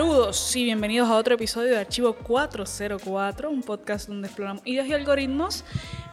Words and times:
Saludos 0.00 0.56
y 0.56 0.64
bienvenidos 0.64 1.10
a 1.10 1.16
otro 1.16 1.34
episodio 1.34 1.72
de 1.72 1.78
Archivo 1.80 2.14
404, 2.14 3.50
un 3.50 3.62
podcast 3.62 4.08
donde 4.08 4.28
exploramos 4.28 4.66
ideas 4.66 4.86
y 4.86 4.94
algoritmos. 4.94 5.62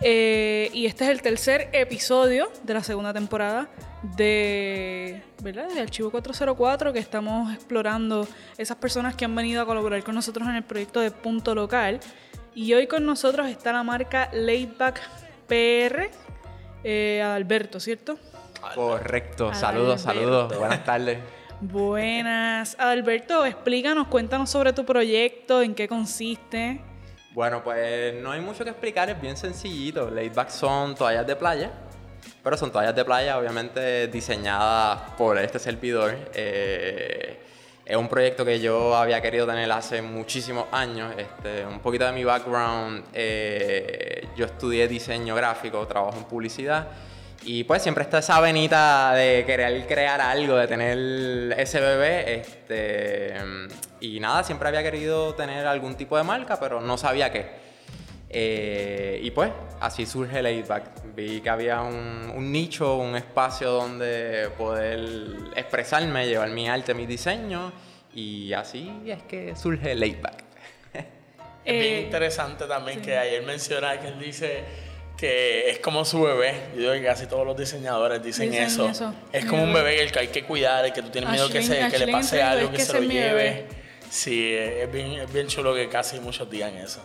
Eh, 0.01 0.69
y 0.73 0.87
este 0.87 1.05
es 1.05 1.09
el 1.09 1.21
tercer 1.21 1.69
episodio 1.71 2.51
de 2.63 2.73
la 2.73 2.83
segunda 2.83 3.13
temporada 3.13 3.69
de, 4.17 5.23
¿verdad? 5.41 5.69
de 5.73 5.79
Archivo 5.79 6.11
404, 6.11 6.91
que 6.91 6.99
estamos 6.99 7.53
explorando 7.53 8.27
esas 8.57 8.75
personas 8.75 9.15
que 9.15 9.23
han 9.23 9.33
venido 9.33 9.61
a 9.61 9.65
colaborar 9.65 10.03
con 10.03 10.15
nosotros 10.15 10.45
en 10.49 10.55
el 10.55 10.63
proyecto 10.63 10.99
de 10.99 11.09
Punto 11.09 11.55
Local. 11.55 12.01
Y 12.55 12.73
hoy 12.73 12.87
con 12.87 13.05
nosotros 13.05 13.47
está 13.47 13.71
la 13.71 13.83
marca 13.83 14.29
Laidback 14.33 14.99
PR, 15.47 16.09
eh, 16.83 17.21
Alberto, 17.21 17.79
¿cierto? 17.79 18.19
Correcto, 18.75 19.53
saludos, 19.53 20.01
saludos, 20.01 20.57
buenas 20.57 20.83
tardes. 20.83 21.19
Buenas. 21.59 22.75
Alberto, 22.79 23.43
explícanos, 23.43 24.07
cuéntanos 24.07 24.47
sobre 24.47 24.73
tu 24.73 24.85
proyecto, 24.85 25.63
en 25.63 25.73
qué 25.73 25.87
consiste. 25.87 26.79
Bueno, 27.31 27.63
pues 27.63 28.13
no 28.21 28.31
hay 28.31 28.41
mucho 28.41 28.63
que 28.63 28.69
explicar, 28.69 29.09
es 29.09 29.19
bien 29.19 29.35
sencillito. 29.35 30.11
Laidback 30.11 30.49
son 30.49 30.93
toallas 30.93 31.25
de 31.25 31.35
playa, 31.35 31.71
pero 32.43 32.57
son 32.57 32.71
toallas 32.71 32.95
de 32.95 33.03
playa 33.03 33.39
obviamente 33.39 34.07
diseñadas 34.07 35.11
por 35.17 35.39
este 35.39 35.57
servidor. 35.57 36.15
Eh, 36.35 37.39
es 37.83 37.97
un 37.97 38.07
proyecto 38.07 38.45
que 38.45 38.59
yo 38.59 38.95
había 38.95 39.19
querido 39.19 39.47
tener 39.47 39.71
hace 39.71 40.03
muchísimos 40.03 40.65
años. 40.71 41.11
Este, 41.17 41.65
un 41.65 41.79
poquito 41.79 42.05
de 42.05 42.11
mi 42.11 42.23
background, 42.23 43.03
eh, 43.13 44.27
yo 44.35 44.45
estudié 44.45 44.87
diseño 44.87 45.33
gráfico, 45.33 45.87
trabajo 45.87 46.19
en 46.19 46.25
publicidad 46.25 46.87
y 47.49 47.63
pues 47.63 47.81
siempre 47.81 48.03
está 48.03 48.17
esa 48.17 48.41
venita 48.41 49.13
de 49.13 49.45
querer 49.45 49.87
crear 49.87 50.19
algo, 50.19 50.57
de 50.57 50.67
tener 50.67 51.57
ese 51.57 51.79
bebé. 51.79 52.41
Este, 52.41 53.33
y 54.01 54.19
nada, 54.19 54.43
siempre 54.43 54.67
había 54.67 54.83
querido 54.83 55.33
tener 55.33 55.65
algún 55.65 55.95
tipo 55.95 56.17
de 56.17 56.23
marca, 56.23 56.59
pero 56.59 56.81
no 56.81 56.97
sabía 56.97 57.31
qué. 57.31 57.45
Eh, 58.29 59.21
y 59.23 59.31
pues 59.31 59.49
así 59.79 60.05
surge 60.05 60.41
Laidback. 60.41 61.15
Vi 61.15 61.39
que 61.39 61.49
había 61.49 61.83
un, 61.83 62.33
un, 62.35 62.51
nicho, 62.51 62.97
un 62.97 63.15
espacio 63.15 63.71
donde 63.71 64.49
poder 64.57 65.07
expresarme, 65.55 66.27
llevar 66.27 66.49
mi 66.49 66.67
arte, 66.67 66.93
mi 66.93 67.05
diseño. 67.05 67.71
Y 68.13 68.51
así 68.51 68.91
es 69.05 69.23
que 69.23 69.55
surge 69.55 69.95
Laidback. 69.95 70.43
Es 71.63 71.81
bien 71.81 72.03
interesante 72.03 72.65
también 72.65 73.01
que 73.01 73.17
ayer 73.17 73.43
menciona 73.43 73.99
que 73.99 74.07
él 74.07 74.19
dice 74.19 74.86
que 75.17 75.69
es 75.69 75.79
como 75.79 76.05
su 76.05 76.21
bebé. 76.21 76.53
Yo 76.75 76.81
digo 76.81 76.93
que 76.93 77.03
casi 77.03 77.25
todos 77.25 77.45
los 77.45 77.57
diseñadores 77.57 78.23
dicen, 78.23 78.53
eso. 78.53 78.91
Es 79.33 79.45
como 79.45 79.63
un 79.63 79.73
bebé 79.73 80.01
el 80.01 80.11
que 80.11 80.19
hay 80.19 80.27
que 80.27 80.43
cuidar, 80.43 80.85
el 80.85 80.93
que 80.93 81.01
tú 81.01 81.09
tienes 81.09 81.29
miedo 81.29 81.49
que, 81.49 81.63
se, 81.63 81.87
que 81.89 81.99
le 81.99 82.11
pase 82.11 82.41
algo, 82.41 82.71
que, 82.71 82.79
se 82.79 82.93
lo 82.93 83.01
lleve. 83.01 83.65
Sí, 84.09 84.53
es 84.53 84.89
bien, 84.91 85.13
es 85.13 85.33
bien 85.33 85.47
chulo 85.47 85.73
que 85.75 85.89
casi 85.89 86.19
muchos 86.19 86.49
digan 86.49 86.77
eso. 86.77 87.03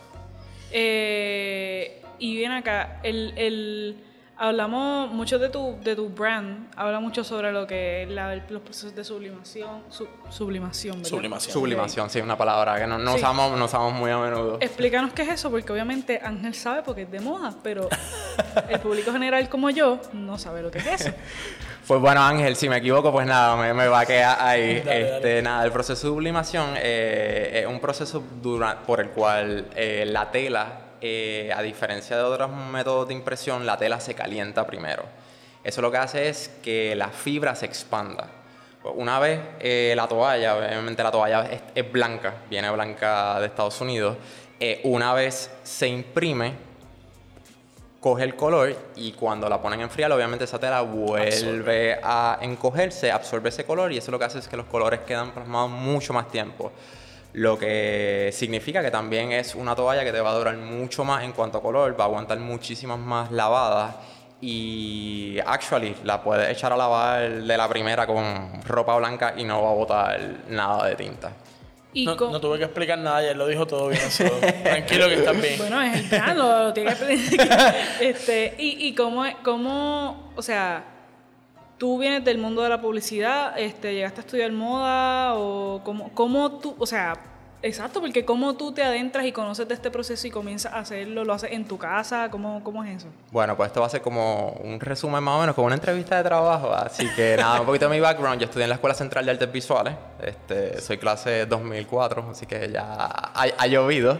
Eh, 0.71 2.01
y 2.19 2.37
bien 2.37 2.51
acá, 2.51 2.99
el, 3.03 3.33
el 3.35 3.97
Hablamos 4.43 5.09
mucho 5.09 5.39
de 5.39 5.47
tu, 5.47 5.77
de 5.85 5.95
tu 5.95 6.09
brand, 6.09 6.67
habla 6.75 6.99
mucho 6.99 7.23
sobre 7.23 7.53
lo 7.53 7.65
que 7.65 8.03
es 8.03 8.09
los 8.49 8.61
procesos 8.61 8.93
de 8.93 9.05
sublimación, 9.05 9.83
sublimación, 10.29 10.97
¿verdad? 10.97 11.09
Sublimación. 11.09 11.53
Sublimación, 11.53 12.09
sí, 12.09 12.19
una 12.19 12.37
palabra 12.37 12.77
que 12.77 12.85
no, 12.85 12.97
no, 12.97 13.15
usamos, 13.15 13.57
no 13.57 13.63
usamos 13.63 13.93
muy 13.93 14.11
a 14.11 14.17
menudo. 14.17 14.57
Explícanos 14.59 15.13
qué 15.13 15.21
es 15.21 15.29
eso, 15.29 15.49
porque 15.49 15.71
obviamente 15.71 16.19
Ángel 16.21 16.53
sabe 16.55 16.83
porque 16.83 17.03
es 17.03 17.11
de 17.11 17.21
moda, 17.21 17.53
pero 17.63 17.87
el 18.67 18.81
público 18.81 19.13
general 19.13 19.47
como 19.47 19.69
yo 19.69 20.01
no 20.11 20.37
sabe 20.37 20.61
lo 20.61 20.69
que 20.69 20.79
es 20.79 20.87
eso. 20.87 21.11
Pues 21.87 21.99
bueno, 21.99 22.21
Ángel, 22.21 22.55
si 22.55 22.69
me 22.69 22.77
equivoco, 22.77 23.11
pues 23.11 23.27
nada, 23.27 23.57
me, 23.57 23.73
me 23.73 23.87
va 23.89 23.99
a 23.99 24.05
quedar 24.05 24.37
ahí. 24.39 24.81
este, 24.85 25.41
Nada, 25.41 25.65
el 25.65 25.71
proceso 25.73 26.07
de 26.07 26.13
sublimación 26.13 26.75
eh, 26.77 27.59
es 27.61 27.67
un 27.67 27.81
proceso 27.81 28.23
por 28.85 29.01
el 29.01 29.09
cual 29.09 29.65
eh, 29.75 30.05
la 30.07 30.31
tela 30.31 30.82
eh, 31.05 31.51
a 31.53 31.61
diferencia 31.61 32.15
de 32.15 32.23
otros 32.23 32.49
métodos 32.49 33.09
de 33.09 33.13
impresión, 33.13 33.65
la 33.65 33.75
tela 33.75 33.99
se 33.99 34.13
calienta 34.15 34.65
primero. 34.65 35.03
Eso 35.61 35.81
lo 35.81 35.91
que 35.91 35.97
hace 35.97 36.29
es 36.29 36.49
que 36.63 36.95
la 36.95 37.09
fibra 37.09 37.55
se 37.55 37.65
expanda. 37.65 38.29
Una 38.85 39.19
vez 39.19 39.37
eh, 39.59 39.91
la 39.97 40.07
toalla, 40.07 40.55
obviamente 40.55 41.03
la 41.03 41.11
toalla 41.11 41.49
es, 41.75 41.91
blanca, 41.91 42.35
viene 42.49 42.71
blanca 42.71 43.37
de 43.41 43.47
Estados 43.47 43.81
Unidos, 43.81 44.15
eh, 44.61 44.79
una 44.85 45.13
vez 45.13 45.51
se 45.63 45.89
imprime, 45.89 46.53
coge 47.99 48.23
el 48.23 48.37
color 48.37 48.73
y 48.95 49.11
cuando 49.11 49.49
la 49.49 49.61
ponen 49.61 49.81
en 49.81 49.89
frío, 49.89 50.07
obviamente 50.15 50.45
esa 50.45 50.57
tela 50.57 50.79
vuelve 50.83 51.99
a 52.01 52.37
encogerse, 52.39 53.11
absorbe 53.11 53.49
ese 53.49 53.65
color 53.65 53.91
y 53.91 53.97
eso 53.97 54.09
lo 54.09 54.17
que 54.17 54.23
hace 54.23 54.39
es 54.39 54.47
que 54.47 54.55
los 54.55 54.67
colores 54.67 55.01
quedan 55.01 55.31
plasmados 55.31 55.69
mucho 55.69 56.13
más 56.13 56.29
tiempo 56.29 56.71
lo 57.33 57.57
que 57.57 58.29
significa 58.31 58.81
que 58.81 58.91
también 58.91 59.31
es 59.31 59.55
una 59.55 59.75
toalla 59.75 60.03
que 60.03 60.11
te 60.11 60.21
va 60.21 60.31
a 60.31 60.35
durar 60.35 60.55
mucho 60.57 61.03
más 61.03 61.23
en 61.23 61.31
cuanto 61.31 61.57
a 61.57 61.61
color, 61.61 61.99
va 61.99 62.05
a 62.05 62.07
aguantar 62.07 62.39
muchísimas 62.39 62.99
más 62.99 63.31
lavadas 63.31 63.95
y 64.39 65.37
actually 65.45 65.95
la 66.03 66.21
puedes 66.21 66.49
echar 66.49 66.71
a 66.73 66.77
lavar 66.77 67.41
de 67.41 67.57
la 67.57 67.67
primera 67.67 68.05
con 68.05 68.61
ropa 68.65 68.95
blanca 68.97 69.33
y 69.35 69.43
no 69.45 69.63
va 69.63 69.71
a 69.71 69.73
botar 69.73 70.19
nada 70.49 70.87
de 70.87 70.95
tinta. 70.95 71.31
no, 71.95 72.39
tuve 72.39 72.59
que 72.59 72.65
explicar 72.65 72.99
nada, 72.99 73.23
ya 73.23 73.33
lo 73.33 73.47
dijo 73.47 73.65
todo 73.65 73.87
bien. 73.87 74.01
tranquilo 74.63 75.07
que 75.07 75.15
está 75.15 75.31
bien. 75.31 75.57
Bueno, 75.57 75.81
es 75.81 76.11
el 76.11 76.37
lo, 76.37 76.65
lo 76.65 76.73
tiene 76.73 76.95
que 76.95 77.13
explicar. 77.13 77.75
este, 77.99 78.55
y, 78.59 78.87
y 78.87 78.93
cómo, 78.93 79.25
cómo, 79.43 80.33
o 80.35 80.41
sea, 80.41 80.92
tú 81.83 81.97
vienes 81.97 82.23
del 82.23 82.37
mundo 82.37 82.61
de 82.61 82.69
la 82.69 82.79
publicidad, 82.79 83.59
este, 83.59 83.93
llegaste 83.93 84.21
a 84.21 84.23
estudiar 84.23 84.53
moda 84.53 85.35
o 85.35 85.81
cómo, 85.83 86.11
cómo 86.13 86.49
tú, 86.59 86.73
o 86.79 86.85
sea, 86.85 87.13
exacto, 87.61 87.99
porque 87.99 88.23
cómo 88.23 88.55
tú 88.55 88.71
te 88.71 88.81
adentras 88.81 89.25
y 89.25 89.33
conoces 89.33 89.67
de 89.67 89.73
este 89.73 89.91
proceso 89.91 90.25
y 90.25 90.31
comienzas 90.31 90.71
a 90.71 90.79
hacerlo, 90.79 91.25
lo 91.25 91.33
haces 91.33 91.51
en 91.51 91.65
tu 91.65 91.77
casa, 91.77 92.29
¿cómo, 92.31 92.63
cómo 92.63 92.85
es 92.85 92.99
eso? 92.99 93.07
Bueno, 93.33 93.57
pues 93.57 93.67
esto 93.67 93.81
va 93.81 93.87
a 93.87 93.89
ser 93.89 94.01
como 94.01 94.51
un 94.63 94.79
resumen 94.79 95.21
más 95.21 95.35
o 95.35 95.39
menos, 95.41 95.55
como 95.55 95.67
una 95.67 95.75
entrevista 95.75 96.15
de 96.15 96.23
trabajo, 96.23 96.73
así 96.73 97.05
que 97.17 97.35
nada, 97.37 97.59
un 97.59 97.65
poquito 97.65 97.89
de 97.89 97.95
mi 97.95 97.99
background, 97.99 98.39
yo 98.39 98.45
estudié 98.45 98.63
en 98.63 98.69
la 98.69 98.75
Escuela 98.75 98.95
Central 98.95 99.25
de 99.25 99.31
Artes 99.31 99.51
Visuales, 99.51 99.95
este, 100.25 100.79
soy 100.79 100.97
clase 100.97 101.45
2004, 101.47 102.29
así 102.31 102.45
que 102.45 102.71
ya 102.71 102.85
ha 102.85 103.67
llovido. 103.67 104.17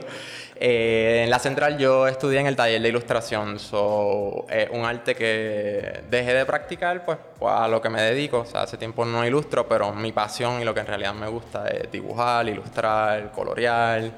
Eh, 0.55 1.21
en 1.23 1.29
la 1.29 1.39
central 1.39 1.77
yo 1.77 2.07
estudié 2.07 2.39
en 2.39 2.47
el 2.47 2.55
taller 2.55 2.81
de 2.81 2.89
ilustración, 2.89 3.59
so, 3.59 4.45
un 4.71 4.85
arte 4.85 5.15
que 5.15 6.03
dejé 6.09 6.33
de 6.33 6.45
practicar 6.45 7.03
pues, 7.05 7.17
a 7.41 7.67
lo 7.67 7.81
que 7.81 7.89
me 7.89 8.01
dedico. 8.01 8.39
O 8.39 8.45
sea, 8.45 8.63
hace 8.63 8.77
tiempo 8.77 9.05
no 9.05 9.25
ilustro, 9.25 9.67
pero 9.67 9.93
mi 9.93 10.11
pasión 10.11 10.61
y 10.61 10.65
lo 10.65 10.73
que 10.73 10.81
en 10.81 10.87
realidad 10.87 11.13
me 11.13 11.27
gusta 11.27 11.67
es 11.67 11.91
dibujar, 11.91 12.47
ilustrar, 12.47 13.31
colorear. 13.31 14.11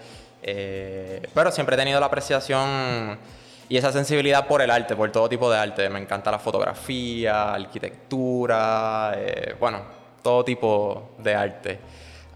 Eh, 0.43 1.27
pero 1.33 1.51
siempre 1.51 1.75
he 1.75 1.79
tenido 1.79 1.99
la 1.99 2.05
apreciación 2.05 3.17
y 3.67 3.77
esa 3.77 3.91
sensibilidad 3.91 4.45
por 4.47 4.61
el 4.61 4.69
arte, 4.69 4.95
por 4.95 5.11
todo 5.11 5.27
tipo 5.29 5.49
de 5.49 5.57
arte. 5.57 5.89
Me 5.89 5.99
encanta 5.99 6.31
la 6.31 6.39
fotografía, 6.39 7.53
arquitectura, 7.53 9.13
eh, 9.15 9.55
bueno, 9.59 9.81
todo 10.21 10.43
tipo 10.43 11.15
de 11.17 11.35
arte 11.35 11.79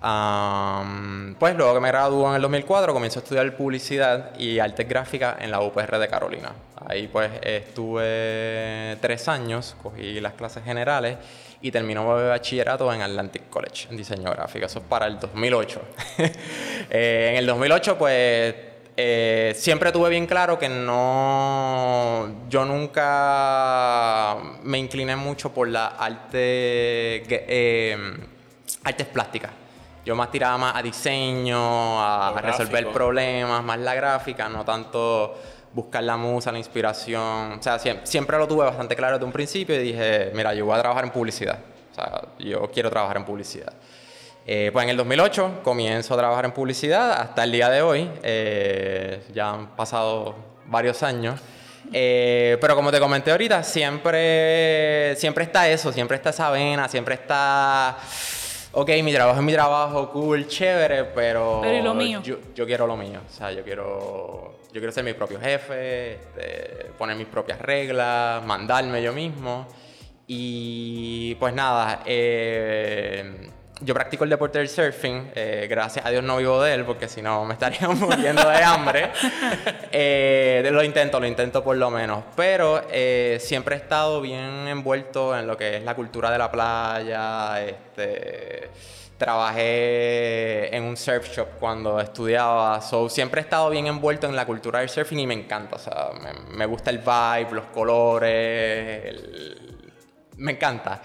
pues 0.02 1.56
luego 1.56 1.74
que 1.74 1.80
me 1.82 1.90
graduó 1.90 2.30
en 2.30 2.36
el 2.36 2.42
2004, 2.42 2.94
comencé 2.94 3.20
a 3.20 3.22
estudiar 3.22 3.58
publicidad 3.58 4.38
y 4.38 4.60
arte 4.60 4.86
gráfica 4.86 5.38
en 5.40 5.52
la 5.52 5.62
UPR 5.62 5.98
de 5.98 6.08
Carolina. 6.08 6.53
Ahí 6.88 7.08
pues 7.08 7.29
estuve 7.41 8.97
tres 9.02 9.28
años, 9.28 9.76
cogí 9.84 10.22
las 10.22 10.34
clases 10.34 10.64
generales 10.64 11.18
y 11.62 11.72
terminó 11.72 12.16
mi 12.16 12.28
bachillerato 12.28 12.91
en 12.94 13.02
Atlantic 13.02 13.50
College, 13.50 13.88
en 13.90 13.97
diseño 13.97 14.32
gráfico. 14.32 14.66
Eso 14.66 14.79
es 14.79 14.85
para 14.85 15.08
el 15.08 15.20
2008. 15.20 15.82
Eh, 16.91 17.29
en 17.32 17.38
el 17.38 17.46
2008 17.46 17.97
pues 18.00 18.56
eh, 18.97 19.53
siempre 19.56 19.91
tuve 19.91 20.09
bien 20.09 20.26
claro 20.26 20.58
que 20.58 20.68
no, 20.68 22.47
yo 22.50 22.66
nunca 22.66 24.35
me 24.64 24.79
incliné 24.79 25.16
mucho 25.16 25.53
por 25.53 25.68
la 25.68 25.88
arte, 25.88 27.23
eh, 27.29 27.97
artes 28.84 29.08
plásticas. 29.08 29.52
Yo 30.05 30.16
más 30.16 30.31
tiraba 30.31 30.57
más 30.57 30.75
a 30.75 30.81
diseño, 30.81 32.01
a, 32.01 32.40
resolver 32.41 32.91
problemas, 32.91 33.63
más 33.63 33.79
la 33.79 33.93
gráfica, 33.93 34.49
no 34.49 34.63
tanto 34.63 35.35
buscar 35.73 36.03
la 36.03 36.17
musa, 36.17 36.51
la 36.51 36.57
inspiración. 36.57 37.59
O 37.59 37.61
sea, 37.61 37.79
siempre, 37.79 38.37
lo 38.37 38.47
tuve 38.47 38.66
bastante 38.66 38.96
claro 38.96 39.16
desde 39.16 39.25
un 39.25 39.31
principio 39.31 39.75
y 39.75 39.79
dije, 39.79 40.31
mira, 40.34 40.53
yo 40.53 40.66
voy 40.66 40.75
a 40.75 40.79
trabajar 40.79 41.03
en 41.03 41.11
publicidad. 41.11 41.59
O 41.91 41.96
sea, 41.96 42.22
yo 42.40 42.69
quiero 42.72 42.90
trabajar 42.90 43.17
en 43.17 43.25
publicidad. 43.25 43.73
Eh, 44.46 44.72
pues 44.73 44.84
en 44.84 44.90
el 44.90 44.97
2008 44.97 45.59
comienzo 45.63 46.13
a 46.13 46.17
trabajar 46.17 46.46
en 46.46 46.53
publicidad 46.53 47.11
hasta 47.11 47.43
el 47.43 47.51
día 47.51 47.69
de 47.69 47.81
hoy. 47.81 48.09
Eh, 48.23 49.23
ya 49.34 49.51
han 49.51 49.75
pasado 49.75 50.35
varios 50.66 51.03
años. 51.03 51.40
Eh, 51.91 52.57
pero 52.61 52.75
como 52.75 52.91
te 52.91 52.99
comenté 52.99 53.31
ahorita, 53.31 53.63
siempre, 53.63 55.16
siempre 55.17 55.43
está 55.43 55.67
eso, 55.67 55.91
siempre 55.91 56.17
está 56.17 56.29
esa 56.29 56.49
vena, 56.51 56.87
siempre 56.87 57.16
está 57.16 57.97
ok, 58.72 58.90
mi 59.04 59.14
trabajo 59.14 59.40
es 59.40 59.46
mi 59.46 59.54
trabajo, 59.54 60.12
cool, 60.12 60.48
chévere, 60.48 61.06
pero... 61.06 61.60
Pero 61.62 61.78
¿y 61.78 61.82
lo 61.82 61.94
mío? 61.94 62.22
Yo, 62.24 62.66
quiero 62.66 62.88
lo 62.88 62.96
mío, 62.96 63.22
o 63.28 63.34
sea, 63.34 63.52
yo 63.52 63.64
quiero, 63.64 64.60
yo 64.72 64.80
quiero 64.80 64.92
ser 64.92 65.04
mi 65.04 65.14
propio 65.14 65.40
jefe, 65.40 66.14
este, 66.16 66.92
poner 66.98 67.16
mis 67.16 67.28
propias 67.28 67.60
reglas, 67.60 68.44
mandarme 68.46 69.02
yo 69.02 69.14
mismo. 69.14 69.68
Y 70.28 71.34
pues 71.36 71.54
nada, 71.56 72.04
eh, 72.06 73.50
yo 73.81 73.93
practico 73.93 74.23
el 74.23 74.29
deporte 74.29 74.59
del 74.59 74.70
surfing. 74.70 75.31
Eh, 75.35 75.67
gracias 75.70 76.05
a 76.05 76.09
Dios 76.09 76.23
no 76.23 76.37
vivo 76.37 76.61
de 76.61 76.73
él, 76.73 76.85
porque 76.85 77.08
si 77.08 77.22
no 77.22 77.46
me 77.46 77.53
estaría 77.53 77.87
muriendo 77.90 78.47
de 78.47 78.64
hambre. 78.64 79.11
Eh, 79.91 80.70
lo 80.72 80.84
intento, 80.84 81.20
lo 81.20 81.26
intento 81.26 81.64
por 81.64 81.76
lo 81.76 81.90
menos. 81.90 82.23
Pero 82.35 82.85
eh, 82.91 83.37
siempre 83.41 83.76
he 83.76 83.79
estado 83.79 84.22
bien 84.22 84.67
envuelto 84.67 85.37
en 85.37 85.47
lo 85.47 85.58
que 85.58 85.78
es 85.78 85.84
la 85.84 85.96
cultura 85.96 86.29
de 86.29 86.37
la 86.37 86.52
playa. 86.52 87.61
Este, 87.66 88.70
trabajé 89.17 90.75
en 90.75 90.84
un 90.84 90.96
surf 90.96 91.28
shop 91.35 91.47
cuando 91.59 91.99
estudiaba. 91.99 92.82
So, 92.82 93.09
siempre 93.09 93.41
he 93.41 93.43
estado 93.43 93.70
bien 93.70 93.87
envuelto 93.87 94.28
en 94.28 94.35
la 94.35 94.46
cultura 94.46 94.79
del 94.79 94.90
surfing 94.90 95.20
y 95.20 95.28
me 95.28 95.34
encanta. 95.34 95.75
O 95.75 95.79
sea, 95.79 96.09
me, 96.52 96.66
gusta 96.66 96.91
el 96.91 96.99
vibe, 96.99 97.52
los 97.52 97.66
colores. 97.66 99.16
Me 100.37 100.52
encanta. 100.52 101.02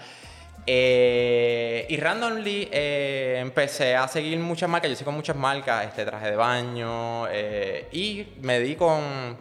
Eh, 0.67 1.85
y 1.89 1.97
randomly 1.97 2.67
eh, 2.71 3.37
empecé 3.39 3.95
a 3.95 4.07
seguir 4.07 4.39
muchas 4.39 4.69
marcas. 4.69 4.89
Yo 4.89 4.95
sigo 4.95 5.11
muchas 5.11 5.35
marcas, 5.35 5.85
este 5.85 6.05
traje 6.05 6.31
de 6.31 6.35
baño. 6.35 7.27
Eh, 7.29 7.87
y 7.91 8.27
me 8.41 8.59
di 8.59 8.75
con 8.75 9.37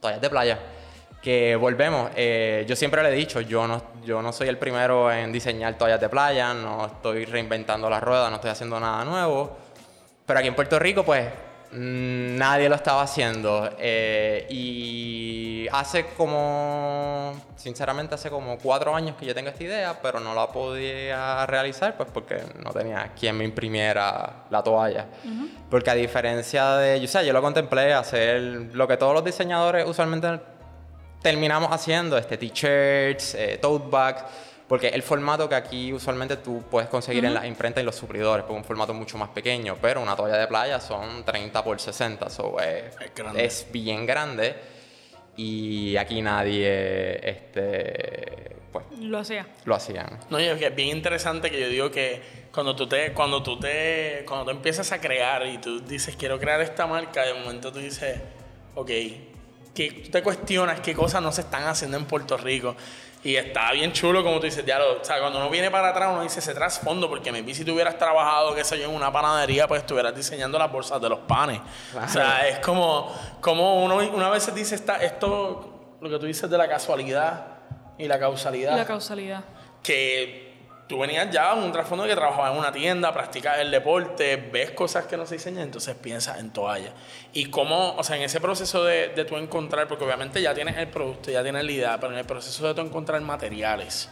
toallas 0.00 0.20
de 0.20 0.30
playa. 0.30 0.58
Que 1.22 1.54
volvemos. 1.54 2.10
yo 2.66 2.76
siempre 2.76 3.02
le 3.02 3.10
he 3.10 3.12
dicho, 3.12 3.42
yo 3.42 3.66
no, 3.66 3.82
yo 4.04 4.22
no 4.22 4.32
soy 4.32 4.48
el 4.48 4.56
primero 4.56 5.12
en 5.12 5.30
diseñar 5.30 5.76
toallas 5.76 6.00
de 6.00 6.08
playa. 6.08 6.54
No 6.54 6.86
estoy 6.86 7.26
reinventando 7.26 7.90
la 7.90 8.00
rueda, 8.00 8.30
no 8.30 8.36
estoy 8.36 8.50
haciendo 8.50 8.80
nada 8.80 9.04
nuevo. 9.04 9.56
Pero 10.24 10.38
aquí 10.38 10.48
en 10.48 10.54
Puerto 10.54 10.78
Rico, 10.78 11.04
pues 11.04 11.26
nadie 11.72 12.68
lo 12.68 12.74
estaba 12.74 13.02
haciendo. 13.02 13.70
Eh, 13.78 14.46
y 14.50 15.68
hace 15.72 16.06
como, 16.16 17.32
sinceramente, 17.56 18.14
hace 18.14 18.30
como 18.30 18.58
cuatro 18.58 18.94
años 18.94 19.16
que 19.16 19.26
yo 19.26 19.34
tengo 19.34 19.50
esta 19.50 19.62
idea, 19.62 19.98
pero 20.02 20.20
no 20.20 20.34
la 20.34 20.48
podía 20.48 21.46
realizar, 21.46 21.96
pues 21.96 22.08
porque 22.12 22.42
no 22.62 22.72
tenía 22.72 23.12
quien 23.18 23.36
me 23.36 23.44
imprimiera 23.44 24.44
la 24.50 24.62
toalla. 24.62 25.06
Porque 25.70 25.90
a 25.90 25.94
diferencia 25.94 26.76
de, 26.76 27.04
o 27.04 27.08
sea, 27.08 27.22
yo 27.22 27.32
lo 27.32 27.42
contemplé 27.42 27.92
hacer 27.92 28.40
lo 28.72 28.88
que 28.88 28.96
todos 28.96 29.14
los 29.14 29.24
diseñadores 29.24 29.86
usualmente 29.86 30.40
terminamos 31.22 31.70
haciendo, 31.70 32.16
este 32.16 32.36
t-shirts, 32.38 33.34
eh, 33.34 33.58
tote 33.60 33.86
bags 33.90 34.24
porque 34.70 34.86
el 34.86 35.02
formato 35.02 35.48
que 35.48 35.56
aquí 35.56 35.92
usualmente 35.92 36.36
tú 36.36 36.62
puedes 36.70 36.88
conseguir 36.88 37.24
en 37.24 37.34
las 37.34 37.44
imprentas 37.44 37.82
y 37.82 37.84
los 37.84 37.96
suplidores, 37.96 38.44
pues 38.46 38.56
un 38.56 38.64
formato 38.64 38.94
mucho 38.94 39.18
más 39.18 39.30
pequeño, 39.30 39.76
pero 39.82 40.00
una 40.00 40.14
toalla 40.14 40.36
de 40.36 40.46
playa 40.46 40.78
son 40.78 41.24
30 41.24 41.64
por 41.64 41.80
60, 41.80 42.30
so 42.30 42.56
es, 42.60 42.94
es, 43.34 43.66
bien 43.72 44.06
grande 44.06 44.54
y 45.36 45.96
aquí 45.96 46.22
nadie 46.22 47.18
este 47.28 48.58
pues 48.70 48.84
lo 49.00 49.18
hacía. 49.18 49.48
Lo 49.64 49.74
hacían. 49.74 50.20
No, 50.30 50.38
y 50.38 50.44
es 50.44 50.76
bien 50.76 50.96
interesante 50.96 51.50
que 51.50 51.60
yo 51.60 51.68
digo 51.68 51.90
que 51.90 52.22
cuando 52.54 52.76
tú 52.76 52.86
te 52.86 53.12
cuando 53.12 53.42
tú 53.42 53.58
te 53.58 54.22
cuando 54.24 54.44
tú 54.44 54.50
empiezas 54.52 54.92
a 54.92 55.00
crear 55.00 55.48
y 55.48 55.58
tú 55.58 55.80
dices 55.80 56.14
quiero 56.14 56.38
crear 56.38 56.60
esta 56.60 56.86
marca, 56.86 57.24
de 57.24 57.34
momento 57.34 57.72
tú 57.72 57.80
dices, 57.80 58.20
ok, 58.76 58.90
que 59.74 60.02
tú 60.04 60.10
te 60.12 60.22
cuestionas 60.22 60.78
qué 60.78 60.94
cosas 60.94 61.20
no 61.20 61.32
se 61.32 61.40
están 61.40 61.64
haciendo 61.64 61.96
en 61.96 62.04
Puerto 62.04 62.36
Rico. 62.36 62.76
Y 63.22 63.36
está 63.36 63.72
bien 63.72 63.92
chulo, 63.92 64.22
como 64.22 64.36
tú 64.38 64.46
dices, 64.46 64.64
ya 64.64 64.78
lo, 64.78 65.00
o 65.00 65.04
sea, 65.04 65.20
cuando 65.20 65.38
uno 65.38 65.50
viene 65.50 65.70
para 65.70 65.90
atrás, 65.90 66.08
uno 66.10 66.22
dice 66.22 66.38
ese 66.40 66.54
trasfondo, 66.54 67.08
porque 67.08 67.30
me 67.30 67.42
vi 67.42 67.54
si 67.54 67.66
tú 67.66 67.74
hubieras 67.74 67.98
trabajado, 67.98 68.54
qué 68.54 68.64
sé 68.64 68.78
yo, 68.78 68.86
en 68.86 68.94
una 68.94 69.12
panadería, 69.12 69.68
pues 69.68 69.82
estuvieras 69.82 70.14
diseñando 70.14 70.58
las 70.58 70.72
bolsas 70.72 71.00
de 71.02 71.08
los 71.10 71.18
panes. 71.20 71.60
O 72.02 72.08
sea, 72.08 72.48
es 72.48 72.60
como, 72.60 73.14
como 73.42 73.84
uno 73.84 73.96
una 73.96 74.30
vez 74.30 74.54
dice 74.54 74.74
está, 74.74 74.96
esto, 74.96 75.96
lo 76.00 76.08
que 76.08 76.18
tú 76.18 76.24
dices 76.24 76.48
de 76.48 76.56
la 76.56 76.66
casualidad 76.66 77.58
y 77.98 78.08
la 78.08 78.18
causalidad. 78.18 78.76
La 78.76 78.86
causalidad. 78.86 79.44
Que 79.82 80.49
tú 80.90 80.98
venías 80.98 81.30
ya 81.30 81.54
un 81.54 81.70
trasfondo 81.70 82.04
que 82.04 82.16
trabajabas 82.16 82.50
en 82.50 82.58
una 82.58 82.72
tienda, 82.72 83.12
practicas 83.12 83.60
el 83.60 83.70
deporte, 83.70 84.34
ves 84.52 84.72
cosas 84.72 85.06
que 85.06 85.16
no 85.16 85.24
se 85.24 85.36
diseñan, 85.36 85.62
entonces 85.62 85.94
piensas 85.94 86.40
en 86.40 86.50
toalla. 86.50 86.92
Y 87.32 87.46
cómo, 87.46 87.94
o 87.94 88.02
sea, 88.02 88.16
en 88.16 88.22
ese 88.22 88.40
proceso 88.40 88.82
de, 88.82 89.10
de 89.10 89.24
tú 89.24 89.36
encontrar, 89.36 89.86
porque 89.86 90.04
obviamente 90.04 90.42
ya 90.42 90.52
tienes 90.52 90.76
el 90.76 90.88
producto, 90.88 91.30
ya 91.30 91.44
tienes 91.44 91.62
la 91.62 91.70
idea, 91.70 92.00
pero 92.00 92.12
en 92.12 92.18
el 92.18 92.24
proceso 92.24 92.66
de 92.66 92.74
tú 92.74 92.80
encontrar 92.80 93.20
materiales, 93.20 94.08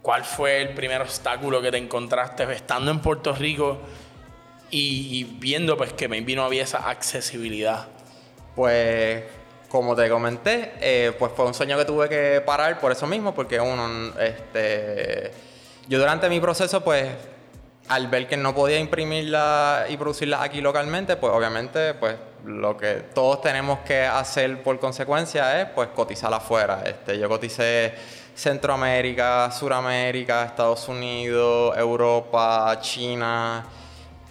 ¿cuál 0.00 0.24
fue 0.24 0.62
el 0.62 0.70
primer 0.70 1.02
obstáculo 1.02 1.60
que 1.60 1.70
te 1.70 1.76
encontraste 1.76 2.50
estando 2.50 2.90
en 2.90 3.00
Puerto 3.00 3.34
Rico 3.34 3.78
y, 4.70 5.24
viendo 5.38 5.76
pues 5.76 5.92
que 5.92 6.08
me 6.08 6.22
vino 6.22 6.44
había 6.44 6.62
esa 6.62 6.88
accesibilidad? 6.88 7.88
Pues 8.56 9.24
como 9.68 9.94
te 9.94 10.08
comenté, 10.08 10.72
eh, 10.80 11.12
pues 11.18 11.30
fue 11.36 11.44
un 11.44 11.52
sueño 11.52 11.76
que 11.76 11.84
tuve 11.84 12.08
que 12.08 12.40
parar 12.40 12.80
por 12.80 12.90
eso 12.90 13.06
mismo, 13.06 13.34
porque 13.34 13.60
uno, 13.60 14.14
este 14.18 15.49
yo 15.88 15.98
durante 15.98 16.28
mi 16.28 16.40
proceso, 16.40 16.82
pues, 16.82 17.08
al 17.88 18.06
ver 18.06 18.28
que 18.28 18.36
no 18.36 18.54
podía 18.54 18.78
imprimirla 18.78 19.86
y 19.88 19.96
producirla 19.96 20.42
aquí 20.42 20.60
localmente, 20.60 21.16
pues 21.16 21.32
obviamente, 21.32 21.94
pues, 21.94 22.16
lo 22.44 22.76
que 22.76 23.04
todos 23.14 23.42
tenemos 23.42 23.80
que 23.80 24.04
hacer 24.04 24.62
por 24.62 24.78
consecuencia 24.78 25.60
es, 25.60 25.68
pues, 25.70 25.88
cotizar 25.88 26.32
afuera. 26.32 26.82
Este, 26.86 27.18
yo 27.18 27.28
coticé 27.28 27.94
Centroamérica, 28.34 29.50
Suramérica, 29.50 30.44
Estados 30.44 30.88
Unidos, 30.88 31.76
Europa, 31.76 32.78
China, 32.80 33.66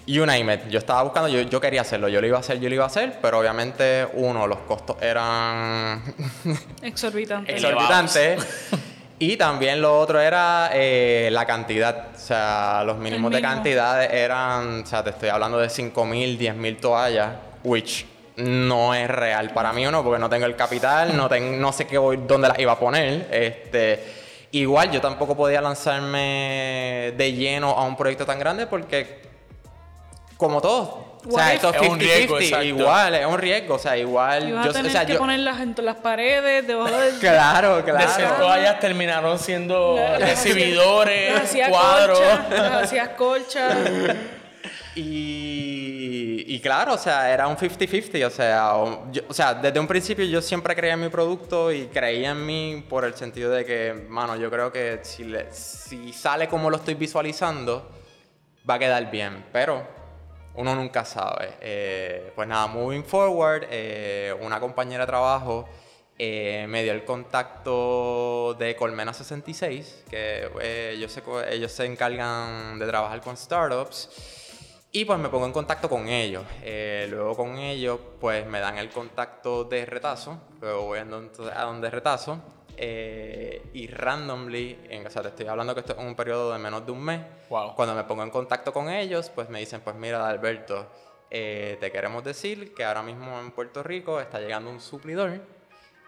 you 0.08 0.26
name 0.26 0.54
it. 0.54 0.68
Yo 0.70 0.80
estaba 0.80 1.04
buscando, 1.04 1.30
yo, 1.30 1.42
yo, 1.42 1.62
quería 1.62 1.82
hacerlo, 1.82 2.08
yo 2.10 2.20
lo 2.20 2.28
iba 2.28 2.38
a 2.38 2.40
hacer, 2.40 2.60
yo 2.60 2.70
lo 2.70 2.76
iba 2.76 2.86
a 2.86 2.88
hacer, 2.88 3.20
pero 3.22 3.40
obviamente, 3.40 4.08
uno, 4.14 4.48
los 4.48 4.60
costos 4.60 4.98
eran 5.02 6.02
exorbitantes. 6.82 7.56
exorbitantes. 7.56 8.48
Y 9.22 9.36
también 9.36 9.82
lo 9.82 10.00
otro 10.00 10.22
era 10.22 10.70
eh, 10.74 11.28
la 11.30 11.46
cantidad. 11.46 12.08
O 12.16 12.18
sea, 12.18 12.84
los 12.86 12.98
mínimos 12.98 13.32
de 13.32 13.42
cantidad 13.42 14.02
eran, 14.02 14.84
o 14.84 14.86
sea, 14.86 15.04
te 15.04 15.10
estoy 15.10 15.28
hablando 15.28 15.58
de 15.58 15.68
5.000, 15.68 16.38
10.000 16.38 16.80
toallas, 16.80 17.36
which 17.66 18.06
no 18.38 18.94
es 18.94 19.10
real 19.10 19.52
para 19.52 19.74
mí 19.74 19.86
o 19.86 19.92
no, 19.92 20.06
porque 20.06 20.20
no 20.20 20.30
tengo 20.30 20.46
el 20.46 20.56
capital, 20.56 21.18
no, 21.18 21.28
tengo, 21.28 21.58
no 21.58 21.74
sé 21.74 21.86
qué 21.86 21.98
voy, 21.98 22.18
dónde 22.26 22.48
las 22.48 22.60
iba 22.60 22.72
a 22.72 22.80
poner. 22.80 23.28
Este, 23.30 24.02
igual 24.52 24.90
yo 24.90 25.02
tampoco 25.02 25.36
podía 25.36 25.60
lanzarme 25.60 27.14
de 27.18 27.34
lleno 27.34 27.72
a 27.72 27.84
un 27.84 27.98
proyecto 27.98 28.26
tan 28.26 28.40
grande 28.40 28.68
porque, 28.68 29.22
como 30.38 30.62
todo, 30.62 31.09
o 31.28 31.32
sea, 31.32 31.54
esto 31.54 31.74
es 31.74 31.90
un 31.90 32.00
riesgo, 32.00 32.40
igual, 32.40 33.16
es 33.16 33.26
un 33.26 33.38
riesgo, 33.38 33.76
o 33.76 33.80
sea, 33.80 33.98
igual. 33.98 34.50
Y 34.50 34.52
vas 34.54 34.66
yo, 34.66 34.72
a 34.72 34.74
tener 34.74 34.90
o 34.90 34.92
sea, 34.92 35.06
que 35.06 35.16
ponerlas 35.16 35.60
entre 35.60 35.84
las 35.84 35.98
paredes, 35.98 36.66
debajo 36.66 36.96
del... 36.96 37.20
claro, 37.20 37.82
claro. 37.86 38.00
De 38.00 38.14
ser 38.14 38.38
toallas 38.38 38.80
terminaron 38.80 39.38
siendo 39.38 39.98
recibidores, 40.20 41.56
cuadros. 41.70 42.22
hacías 42.82 43.10
colchas. 43.10 43.76
Y, 44.96 46.46
y, 46.48 46.60
claro, 46.62 46.94
o 46.94 46.98
sea, 46.98 47.32
era 47.32 47.48
un 47.48 47.56
50-50, 47.56 48.26
o 48.26 48.30
sea, 48.30 48.76
o 48.76 49.34
sea, 49.34 49.54
desde 49.54 49.80
un 49.80 49.88
principio 49.88 50.26
yo 50.26 50.42
siempre 50.42 50.76
creía 50.76 50.94
en 50.94 51.02
mi 51.02 51.10
producto 51.10 51.72
y 51.72 51.88
creía 51.88 52.32
en 52.32 52.46
mí 52.46 52.84
por 52.90 53.06
el 53.06 53.14
sentido 53.14 53.52
de 53.52 53.66
que, 53.66 53.94
mano, 54.10 54.36
yo 54.36 54.50
creo 54.50 54.72
que 54.72 55.00
si, 55.04 55.26
le, 55.26 55.54
si 55.54 56.12
sale 56.12 56.48
como 56.48 56.70
lo 56.70 56.78
estoy 56.78 56.96
visualizando, 56.96 57.90
va 58.70 58.74
a 58.76 58.80
quedar 58.80 59.10
bien, 59.12 59.46
pero 59.54 59.99
uno 60.60 60.76
nunca 60.76 61.06
sabe. 61.06 61.54
Eh, 61.62 62.34
pues 62.36 62.48
nada, 62.48 62.68
moving 62.68 63.04
forward, 63.04 63.66
eh, 63.70 64.36
una 64.42 64.60
compañera 64.60 65.06
de 65.06 65.08
trabajo 65.08 65.70
eh, 66.18 66.66
me 66.68 66.84
dio 66.84 66.92
el 66.92 67.06
contacto 67.06 68.54
de 68.60 68.76
Colmena 68.76 69.14
66, 69.14 70.04
que 70.10 70.50
ellos, 70.94 71.14
se, 71.14 71.24
ellos 71.50 71.72
se 71.72 71.86
encargan 71.86 72.78
de 72.78 72.86
trabajar 72.86 73.22
con 73.22 73.38
startups. 73.38 74.10
Y 74.92 75.06
pues 75.06 75.18
me 75.18 75.30
pongo 75.30 75.46
en 75.46 75.54
contacto 75.54 75.88
con 75.88 76.10
ellos. 76.10 76.44
luego 77.10 77.38
con 77.38 77.58
ellos, 77.58 78.00
pues 78.20 78.46
me 78.46 78.60
dan 78.60 78.78
el 78.78 78.90
contacto 78.90 79.64
de 79.64 79.86
retazo. 79.86 80.42
Luego 80.60 80.88
voy 80.88 81.00
a 81.00 81.06
donde 81.06 81.90
retazo. 81.90 82.59
Eh, 82.82 83.72
y 83.74 83.88
randomly, 83.88 84.80
en, 84.90 85.06
o 85.06 85.10
sea, 85.10 85.22
te 85.22 85.28
estoy 85.28 85.48
hablando 85.48 85.74
que 85.74 85.82
esto 85.82 85.92
es 85.92 86.00
un 86.00 86.16
periodo 86.16 86.54
de 86.54 86.60
menos 86.60 86.86
de 86.86 86.94
un 86.94 87.04
mes. 87.04 87.20
Cuando 87.76 87.94
me 87.94 88.06
pongo 88.06 88.24
en 88.24 88.30
contacto 88.30 88.72
con 88.72 88.90
ellos, 88.90 89.30
pues 89.36 89.50
me 89.50 89.60
dicen, 89.60 89.82
pues 89.82 89.98
mira, 89.98 90.26
Alberto, 90.26 90.88
eh, 91.30 91.76
te 91.82 91.92
queremos 91.92 92.24
decir 92.24 92.74
que 92.74 92.86
ahora 92.86 93.04
mismo 93.04 93.38
en 93.38 93.52
Puerto 93.52 93.84
Rico 93.84 94.22
está 94.22 94.40
llegando 94.40 94.72
un 94.72 94.80
suplidor 94.80 95.42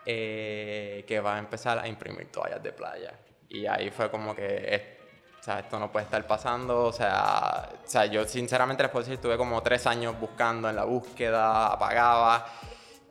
eh, 0.05 1.03
que 1.05 1.19
va 1.19 1.35
a 1.35 1.39
empezar 1.39 1.77
a 1.77 1.89
imprimir 1.89 2.31
toallas 2.31 2.63
de 2.63 2.71
playa. 2.71 3.19
Y 3.49 3.65
ahí 3.65 3.91
fue 3.91 4.09
como 4.09 4.33
que, 4.33 4.97
o 5.41 5.43
sea, 5.43 5.59
esto 5.59 5.77
no 5.77 5.91
puede 5.91 6.05
estar 6.05 6.25
pasando. 6.25 6.85
O 6.85 6.93
sea, 6.93 7.69
o 7.83 7.87
sea, 7.89 8.05
yo 8.05 8.23
sinceramente 8.23 8.81
les 8.81 8.91
puedo 8.93 9.03
decir, 9.03 9.15
estuve 9.15 9.35
como 9.35 9.61
tres 9.61 9.85
años 9.87 10.17
buscando 10.17 10.69
en 10.69 10.77
la 10.77 10.85
búsqueda, 10.85 11.73
apagaba. 11.73 12.45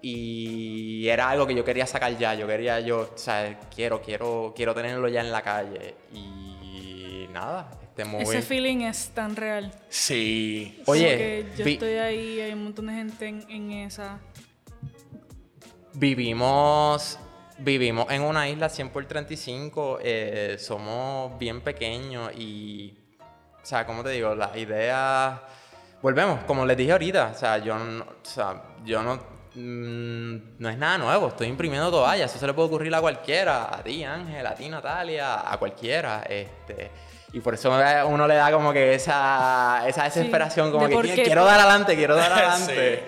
Y 0.03 1.07
era 1.09 1.29
algo 1.29 1.47
que 1.47 1.55
yo 1.55 1.65
quería 1.65 1.87
sacar 1.87 2.17
ya, 2.17 2.35
yo 2.35 2.47
quería, 2.47 2.81
yo, 2.81 3.11
o 3.15 3.19
sea, 3.19 3.59
quiero, 3.75 4.01
quiero, 4.01 4.53
quiero 4.57 4.75
tenerlo 4.75 5.09
ya 5.09 5.21
en 5.21 5.31
la 5.31 5.43
calle. 5.43 5.95
Y 6.13 7.27
nada, 7.33 7.71
este 7.83 8.05
muy... 8.05 8.23
Ese 8.23 8.43
feeling 8.43 8.83
es 8.83 9.11
tan 9.11 9.37
real. 9.37 9.73
Sí. 9.89 10.83
Oye, 10.87 11.47
yo 11.57 11.65
estoy 11.65 11.95
ahí, 11.95 12.41
hay 12.41 12.53
un 12.53 12.65
montón 12.65 12.87
de 12.87 12.95
gente 12.95 13.29
en, 13.29 13.71
esa... 13.73 14.19
Vivimos 15.93 17.19
vivimos 17.59 18.07
en 18.11 18.23
una 18.23 18.49
isla 18.49 18.71
100 18.71 18.89
por 18.89 19.05
35, 19.05 19.99
eh, 20.03 20.57
somos 20.59 21.39
bien 21.39 21.61
pequeños 21.61 22.33
y 22.35 23.01
o 23.63 23.67
sea, 23.67 23.87
como 23.87 24.03
te 24.03 24.11
digo, 24.11 24.35
las 24.35 24.57
ideas, 24.57 25.41
volvemos, 26.01 26.43
como 26.45 26.65
les 26.65 26.77
dije 26.77 26.93
ahorita, 26.93 27.33
o 27.35 27.39
sea, 27.39 27.59
yo 27.59 27.79
no, 27.79 28.05
o 28.05 28.25
sea, 28.25 28.63
yo 28.85 29.03
no, 29.03 29.21
mm, 29.55 30.37
no 30.59 30.69
es 30.69 30.79
nada 30.79 30.99
nuevo, 30.99 31.29
estoy 31.29 31.49
imprimiendo 31.49 31.91
toallas, 31.91 32.31
eso 32.31 32.39
se 32.39 32.47
le 32.47 32.55
puede 32.55 32.69
ocurrir 32.69 32.95
a 32.95 33.01
cualquiera, 33.01 33.75
a 33.75 33.83
ti 33.83 34.05
Ángel, 34.05 34.47
a 34.47 34.55
ti 34.55 34.69
Natalia, 34.69 35.51
a 35.51 35.59
cualquiera, 35.59 36.23
este... 36.29 36.91
Y 37.33 37.39
por 37.39 37.55
eso 37.55 37.71
uno 38.07 38.27
le 38.27 38.35
da 38.35 38.51
como 38.51 38.73
que 38.73 38.95
esa, 38.95 39.85
esa 39.87 40.03
desesperación, 40.03 40.73
como 40.73 40.89
que 40.89 41.15
quiero 41.15 41.45
dar 41.45 41.61
adelante, 41.61 41.95
quiero 41.95 42.17
dar 42.17 42.33
adelante. 42.33 43.05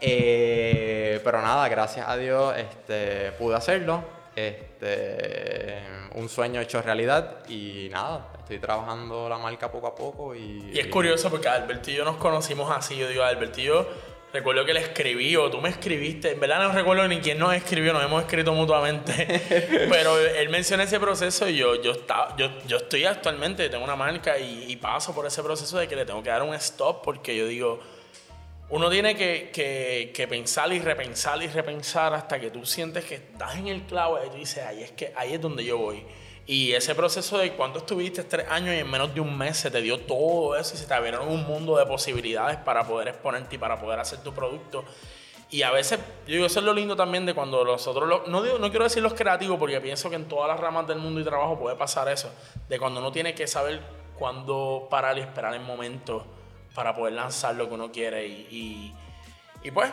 Eh, 0.00 1.20
pero 1.24 1.42
nada, 1.42 1.68
gracias 1.68 2.08
a 2.08 2.16
Dios 2.16 2.54
este, 2.56 3.32
pude 3.32 3.56
hacerlo. 3.56 4.02
Este, 4.34 5.82
un 6.14 6.28
sueño 6.28 6.60
hecho 6.60 6.82
realidad 6.82 7.48
y 7.48 7.88
nada, 7.90 8.28
estoy 8.38 8.58
trabajando 8.58 9.28
la 9.28 9.38
marca 9.38 9.70
poco 9.70 9.86
a 9.86 9.94
poco. 9.94 10.34
Y, 10.34 10.70
y 10.72 10.78
es 10.78 10.86
curioso 10.88 11.30
porque 11.30 11.48
Alberto 11.48 11.90
y 11.90 11.94
yo 11.94 12.04
nos 12.04 12.16
conocimos 12.16 12.70
así. 12.70 12.96
Yo 12.96 13.08
digo, 13.08 13.22
Alberto 13.22 13.60
y 13.60 13.64
yo 13.64 13.86
recuerdo 14.32 14.64
que 14.64 14.74
le 14.74 14.80
escribí 14.80 15.36
o 15.36 15.50
tú 15.50 15.60
me 15.60 15.68
escribiste. 15.68 16.32
En 16.32 16.40
verdad 16.40 16.62
no 16.62 16.72
recuerdo 16.72 17.06
ni 17.08 17.20
quién 17.20 17.38
nos 17.38 17.54
escribió, 17.54 17.92
nos 17.92 18.04
hemos 18.04 18.22
escrito 18.22 18.52
mutuamente. 18.52 19.42
pero 19.90 20.18
él 20.18 20.48
menciona 20.48 20.84
ese 20.84 21.00
proceso 21.00 21.48
y 21.48 21.56
yo, 21.56 21.80
yo, 21.82 21.92
estaba, 21.92 22.36
yo, 22.36 22.50
yo 22.66 22.78
estoy 22.78 23.04
actualmente, 23.04 23.68
tengo 23.68 23.84
una 23.84 23.96
marca 23.96 24.38
y, 24.38 24.64
y, 24.68 24.76
paso 24.76 25.14
por 25.14 25.26
ese 25.26 25.42
proceso 25.42 25.78
de 25.78 25.88
que 25.88 25.96
le 25.96 26.04
tengo 26.04 26.22
que 26.22 26.30
dar 26.30 26.42
un 26.42 26.54
stop 26.54 27.02
porque 27.02 27.36
yo 27.36 27.46
digo, 27.46 27.80
uno 28.68 28.90
tiene 28.90 29.14
que, 29.14 29.50
que, 29.52 30.10
que 30.14 30.26
pensar 30.26 30.72
y 30.72 30.80
repensar 30.80 31.42
y 31.42 31.46
repensar 31.46 32.12
hasta 32.14 32.40
que 32.40 32.50
tú 32.50 32.66
sientes 32.66 33.04
que 33.04 33.14
estás 33.16 33.56
en 33.56 33.68
el 33.68 33.82
clavo 33.82 34.18
y 34.24 34.28
tú 34.28 34.36
dices, 34.36 34.64
ahí 34.64 34.82
es, 34.82 34.92
que, 34.92 35.12
ahí 35.14 35.34
es 35.34 35.40
donde 35.40 35.64
yo 35.64 35.78
voy. 35.78 36.02
Y 36.46 36.72
ese 36.74 36.94
proceso 36.94 37.38
de 37.38 37.52
cuando 37.54 37.80
estuviste 37.80 38.22
tres 38.22 38.46
años 38.48 38.74
y 38.74 38.78
en 38.78 38.88
menos 38.88 39.12
de 39.12 39.20
un 39.20 39.36
mes 39.36 39.56
se 39.56 39.70
te 39.70 39.82
dio 39.82 39.98
todo 39.98 40.56
eso 40.56 40.74
y 40.74 40.78
se 40.78 40.86
te 40.86 40.94
abrieron 40.94 41.26
un 41.26 41.44
mundo 41.44 41.76
de 41.76 41.84
posibilidades 41.86 42.56
para 42.58 42.86
poder 42.86 43.08
exponerte 43.08 43.56
y 43.56 43.58
para 43.58 43.80
poder 43.80 43.98
hacer 43.98 44.20
tu 44.20 44.32
producto. 44.32 44.84
Y 45.50 45.62
a 45.62 45.72
veces, 45.72 45.98
yo 46.26 46.34
digo, 46.34 46.46
eso 46.46 46.60
es 46.60 46.64
lo 46.64 46.72
lindo 46.72 46.94
también 46.94 47.26
de 47.26 47.34
cuando 47.34 47.64
nosotros, 47.64 48.28
no, 48.28 48.42
digo, 48.42 48.58
no 48.58 48.70
quiero 48.70 48.84
decir 48.84 49.02
los 49.02 49.14
creativos 49.14 49.58
porque 49.58 49.80
pienso 49.80 50.08
que 50.08 50.16
en 50.16 50.26
todas 50.26 50.48
las 50.48 50.58
ramas 50.58 50.86
del 50.86 50.98
mundo 50.98 51.20
y 51.20 51.24
trabajo 51.24 51.58
puede 51.58 51.76
pasar 51.76 52.08
eso, 52.08 52.32
de 52.68 52.78
cuando 52.78 53.00
uno 53.00 53.10
tiene 53.10 53.34
que 53.34 53.46
saber 53.46 53.80
cuándo 54.16 54.86
parar 54.88 55.18
y 55.18 55.22
esperar 55.22 55.54
el 55.54 55.60
momento 55.60 56.26
para 56.74 56.94
poder 56.94 57.14
lanzar 57.14 57.54
lo 57.56 57.68
que 57.68 57.74
uno 57.74 57.90
quiere. 57.90 58.26
Y, 58.26 58.48
y, 58.50 58.94
y 59.62 59.70
pues, 59.72 59.90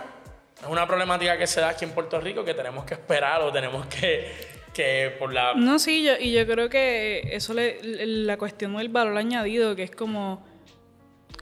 es 0.61 0.67
una 0.67 0.87
problemática 0.87 1.37
que 1.37 1.47
se 1.47 1.61
da 1.61 1.69
aquí 1.69 1.85
en 1.85 1.91
Puerto 1.91 2.19
Rico 2.19 2.43
que 2.43 2.53
tenemos 2.53 2.85
que 2.85 2.93
esperar 2.95 3.41
o 3.41 3.51
tenemos 3.51 3.85
que 3.87 4.52
que 4.73 5.15
por 5.19 5.33
la... 5.33 5.53
No, 5.53 5.79
sí, 5.79 6.03
yo, 6.03 6.13
y 6.19 6.31
yo 6.31 6.45
creo 6.45 6.69
que 6.69 7.29
eso 7.31 7.53
le, 7.53 7.79
la 8.05 8.37
cuestión 8.37 8.75
del 8.75 8.89
valor 8.89 9.17
añadido, 9.17 9.75
que 9.75 9.83
es 9.83 9.91
como 9.91 10.43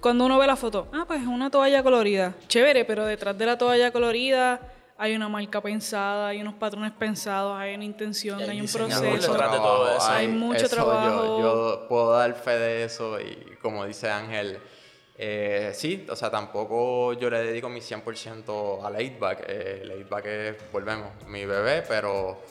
cuando 0.02 0.26
uno 0.26 0.38
ve 0.40 0.48
la 0.48 0.56
foto, 0.56 0.88
ah, 0.94 1.06
pues 1.08 1.22
es 1.22 1.28
una 1.28 1.50
toalla 1.50 1.84
colorida, 1.84 2.36
chévere, 2.48 2.86
pero 2.86 3.06
detrás 3.06 3.38
de 3.38 3.46
la 3.46 3.58
toalla 3.58 3.92
colorida 3.92 4.60
hay 4.98 5.16
una 5.16 5.30
marca 5.30 5.62
pensada, 5.62 6.28
hay 6.28 6.42
unos 6.42 6.56
patrones 6.56 6.92
pensados, 6.92 7.58
hay 7.58 7.76
una 7.76 7.86
intención, 7.86 8.40
hay, 8.40 8.62
un 8.62 8.68
proceso, 8.68 9.02
de 9.02 9.18
todo 9.18 9.98
eso. 9.98 10.12
hay, 10.12 10.28
mucho 10.28 10.70
trabajo. 10.70 11.40
Yo, 11.40 11.86
puedo 11.88 12.12
dar 12.14 12.34
fe 12.36 12.52
de 12.52 12.84
eso 12.84 13.20
y 13.20 13.58
como 13.62 13.86
dice 13.86 14.10
Ángel, 14.10 14.60
eh, 15.18 15.72
sí, 15.74 16.06
o 16.10 16.16
sea, 16.16 16.32
tampoco 16.32 17.14
yo 17.14 17.30
le 17.30 17.44
dedico 17.44 17.70
mi 17.70 17.80
100% 17.80 18.84
a 18.84 18.90
Laidback. 18.90 19.44
Eh, 19.48 19.84
Laidback 19.86 20.26
es, 20.26 20.72
volvemos, 20.72 21.10
mi 21.28 21.46
bebé, 21.46 21.84
pero 21.88 22.42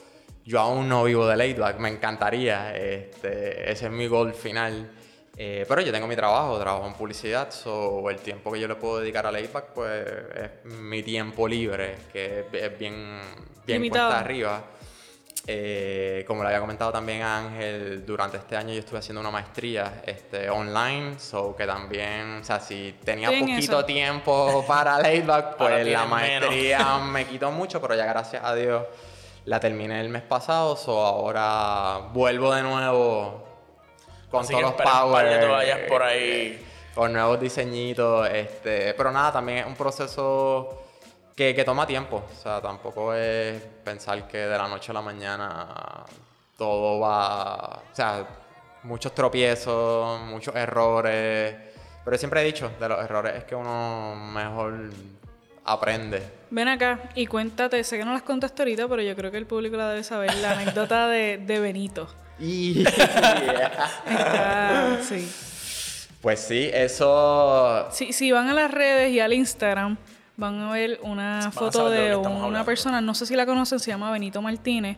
yo 0.45 0.61
aún 0.61 0.89
no 0.89 1.05
vivo 1.05 1.27
de 1.27 1.37
laidback, 1.37 1.79
me 1.79 1.89
encantaría, 1.89 2.75
este, 2.75 3.71
ese 3.71 3.87
es 3.87 3.93
mi 3.93 4.07
gol 4.07 4.35
final. 4.35 4.91
Eh, 5.37 5.65
pero 5.67 5.81
yo 5.81 5.91
tengo 5.91 6.07
mi 6.07 6.17
trabajo, 6.17 6.59
trabajo 6.59 6.87
en 6.87 6.95
publicidad, 6.95 7.51
so 7.51 8.11
el 8.11 8.19
tiempo 8.19 8.53
que 8.53 8.61
yo 8.61 8.69
le 8.69 8.75
puedo 8.75 9.01
dedicar 9.01 9.27
a 9.27 9.33
laidback, 9.33 9.67
pues 9.73 10.07
es 10.35 10.65
mi 10.65 11.03
tiempo 11.03 11.49
libre, 11.49 11.97
que 12.13 12.47
es 12.53 12.79
bien, 12.79 13.21
bien 13.65 13.89
cuesta 13.89 14.19
arriba. 14.19 14.65
Eh, 15.47 16.25
como 16.27 16.43
le 16.43 16.49
había 16.49 16.61
comentado 16.61 16.93
también 16.93 17.23
a 17.23 17.39
Ángel, 17.39 18.05
durante 18.05 18.37
este 18.37 18.57
año 18.57 18.75
yo 18.75 18.81
estuve 18.81 18.99
haciendo 18.99 19.21
una 19.21 19.31
maestría 19.31 20.03
este, 20.07 20.51
online, 20.51 21.19
so 21.19 21.57
que 21.57 21.67
también, 21.67 22.41
o 22.43 22.45
sea, 22.45 22.61
si 22.61 22.97
tenía 23.03 23.31
poquito 23.31 23.85
tiempo 23.87 24.63
para 24.69 24.99
laidback, 25.01 25.57
pues 25.59 25.87
la 25.87 26.05
maestría 26.05 26.99
me 26.99 27.25
quitó 27.25 27.51
mucho, 27.51 27.81
pero 27.81 27.95
ya 27.95 28.05
gracias 28.05 28.45
a 28.45 28.55
Dios 28.55 28.85
la 29.45 29.61
terminé 29.61 30.01
el 30.01 30.09
mes 30.09 30.23
pasado, 30.23 30.77
so 30.77 31.05
ahora 31.05 32.09
vuelvo 32.13 32.55
de 32.55 32.63
nuevo 32.63 33.51
con 34.31 34.47
todos 34.47 34.63
los 34.63 34.73
power. 34.73 35.89
por 35.89 36.03
ahí. 36.03 36.67
Con 36.95 37.13
nuevos 37.13 37.41
diseñitos. 37.41 38.29
Este, 38.29 38.95
pero 38.95 39.11
nada, 39.11 39.33
también 39.33 39.59
es 39.59 39.67
un 39.67 39.75
proceso 39.75 40.85
que, 41.35 41.55
que 41.55 41.65
toma 41.65 41.87
tiempo. 41.87 42.23
O 42.31 42.43
sea, 42.43 42.61
tampoco 42.61 43.15
es 43.15 43.61
pensar 43.85 44.27
que 44.29 44.39
de 44.39 44.59
la 44.59 44.69
noche 44.69 44.93
a 44.93 44.95
la 44.95 45.03
mañana 45.03 46.05
todo 46.57 47.01
va. 47.01 47.83
O 47.93 47.95
sea, 47.95 48.27
muchos 48.83 49.15
tropiezos, 49.15 50.21
muchos 50.23 50.55
errores. 50.55 51.57
Pero 52.05 52.19
siempre 52.19 52.43
he 52.43 52.45
dicho, 52.45 52.71
de 52.79 52.89
los 52.89 53.01
errores 53.01 53.37
es 53.37 53.45
que 53.45 53.55
uno 53.55 54.15
mejor 54.15 54.91
aprende. 55.71 56.23
Ven 56.51 56.69
acá 56.69 57.11
y 57.15 57.27
cuéntate, 57.27 57.83
sé 57.85 57.99
que 57.99 58.05
no 58.05 58.13
las 58.13 58.23
contaste 58.23 58.63
ahorita, 58.63 58.89
pero 58.89 59.03
yo 59.03 59.15
creo 59.15 59.31
que 59.31 59.37
el 59.37 59.47
público 59.47 59.77
la 59.77 59.91
debe 59.91 60.03
saber, 60.03 60.35
la 60.37 60.53
anécdota 60.53 61.09
de, 61.09 61.61
Benito. 61.61 62.09
sí. 62.41 62.85
Pues 66.21 66.41
sí, 66.41 66.69
eso... 66.73 67.89
Si, 67.93 68.13
si 68.13 68.33
van 68.33 68.49
a 68.49 68.55
las 68.55 68.71
redes 68.71 69.13
y 69.13 69.21
al 69.21 69.33
Instagram, 69.33 69.97
van 70.37 70.61
a 70.61 70.73
ver 70.73 70.99
una 71.03 71.53
foto 71.53 71.89
de 71.89 72.17
una 72.17 72.65
persona, 72.65 73.01
no 73.01 73.15
sé 73.15 73.27
si 73.27 73.37
la 73.37 73.47
conocen, 73.47 73.79
se 73.79 73.93
llama 73.93 74.11
Benito 74.11 74.43
Martínez, 74.43 74.97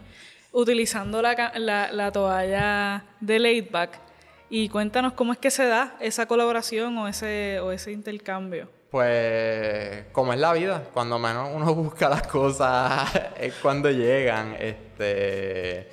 utilizando 0.53 1.21
la, 1.21 1.53
la, 1.55 2.13
toalla 2.13 3.05
de 3.21 3.39
Laidback. 3.39 4.01
Y 4.49 4.69
cuéntanos 4.69 5.13
cómo 5.13 5.33
es 5.33 5.39
que 5.39 5.51
se 5.51 5.67
da 5.67 5.97
esa 6.01 6.27
colaboración 6.27 6.97
o 6.99 7.09
ese, 7.09 7.61
o 7.61 7.73
ese 7.73 7.93
intercambio 7.93 8.69
pues 8.93 10.05
como 10.13 10.35
es 10.35 10.39
la 10.39 10.53
vida, 10.53 10.85
cuando 10.93 11.19
menos 11.19 11.49
uno 11.51 11.75
busca 11.75 12.11
las 12.11 12.27
cosas 12.27 13.11
es 13.41 13.55
cuando 13.55 13.91
llegan. 13.91 14.55
Este, 14.59 15.89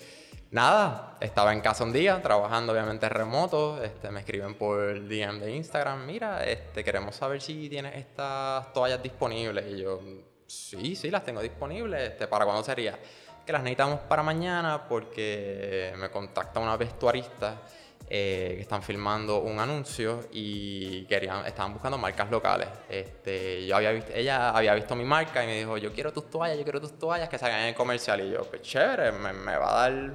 nada, 0.52 1.18
estaba 1.22 1.54
en 1.54 1.62
casa 1.62 1.86
un 1.86 1.94
día, 1.94 2.22
trabajando 2.22 2.74
obviamente 2.74 3.08
remoto, 3.08 3.82
este, 3.82 4.12
me 4.12 4.20
escriben 4.20 4.56
por 4.56 5.08
DM 5.08 5.40
de 5.40 5.56
Instagram, 5.56 6.06
mira, 6.06 6.44
este, 6.44 6.84
queremos 6.84 7.16
saber 7.16 7.42
si 7.42 7.70
tienes 7.70 7.96
estas 7.96 8.74
toallas 8.74 9.02
disponibles. 9.02 9.66
Y 9.72 9.82
yo, 9.82 10.02
sí, 10.46 10.94
sí, 10.98 11.10
las 11.10 11.24
tengo 11.24 11.42
disponibles, 11.42 12.02
este, 12.02 12.28
¿para 12.28 12.44
cuándo 12.44 12.66
sería? 12.66 13.00
Que 13.46 13.54
las 13.54 13.64
necesitamos 13.64 14.02
para 14.02 14.24
mañana 14.24 14.90
porque 14.90 15.94
me 15.98 16.12
contacta 16.12 16.60
una 16.60 16.76
vestuarista 16.76 17.62
eh, 18.12 18.54
que 18.56 18.62
están 18.62 18.82
filmando 18.82 19.38
un 19.38 19.60
anuncio 19.60 20.22
y 20.32 21.06
querían, 21.06 21.46
estaban 21.46 21.74
buscando 21.74 21.96
marcas 21.96 22.32
locales. 22.32 22.68
Este, 22.90 23.68
yo 23.68 23.76
había 23.76 23.92
visto, 23.92 24.12
ella 24.16 24.50
había 24.50 24.74
visto 24.74 24.96
mi 24.96 25.04
marca 25.04 25.44
y 25.44 25.46
me 25.46 25.60
dijo, 25.60 25.78
yo 25.78 25.94
quiero 25.94 26.12
tus 26.12 26.28
toallas, 26.28 26.58
yo 26.58 26.64
quiero 26.64 26.82
tus 26.82 26.98
toallas 26.98 27.30
que 27.30 27.38
salgan 27.38 27.60
en 27.60 27.68
el 27.68 27.76
comercial. 27.76 28.20
Y 28.22 28.32
yo, 28.32 28.46
pues 28.46 28.64
chévere, 28.64 29.12
me, 29.12 29.56
va 29.58 29.70
a 29.70 29.90
dar 29.92 30.12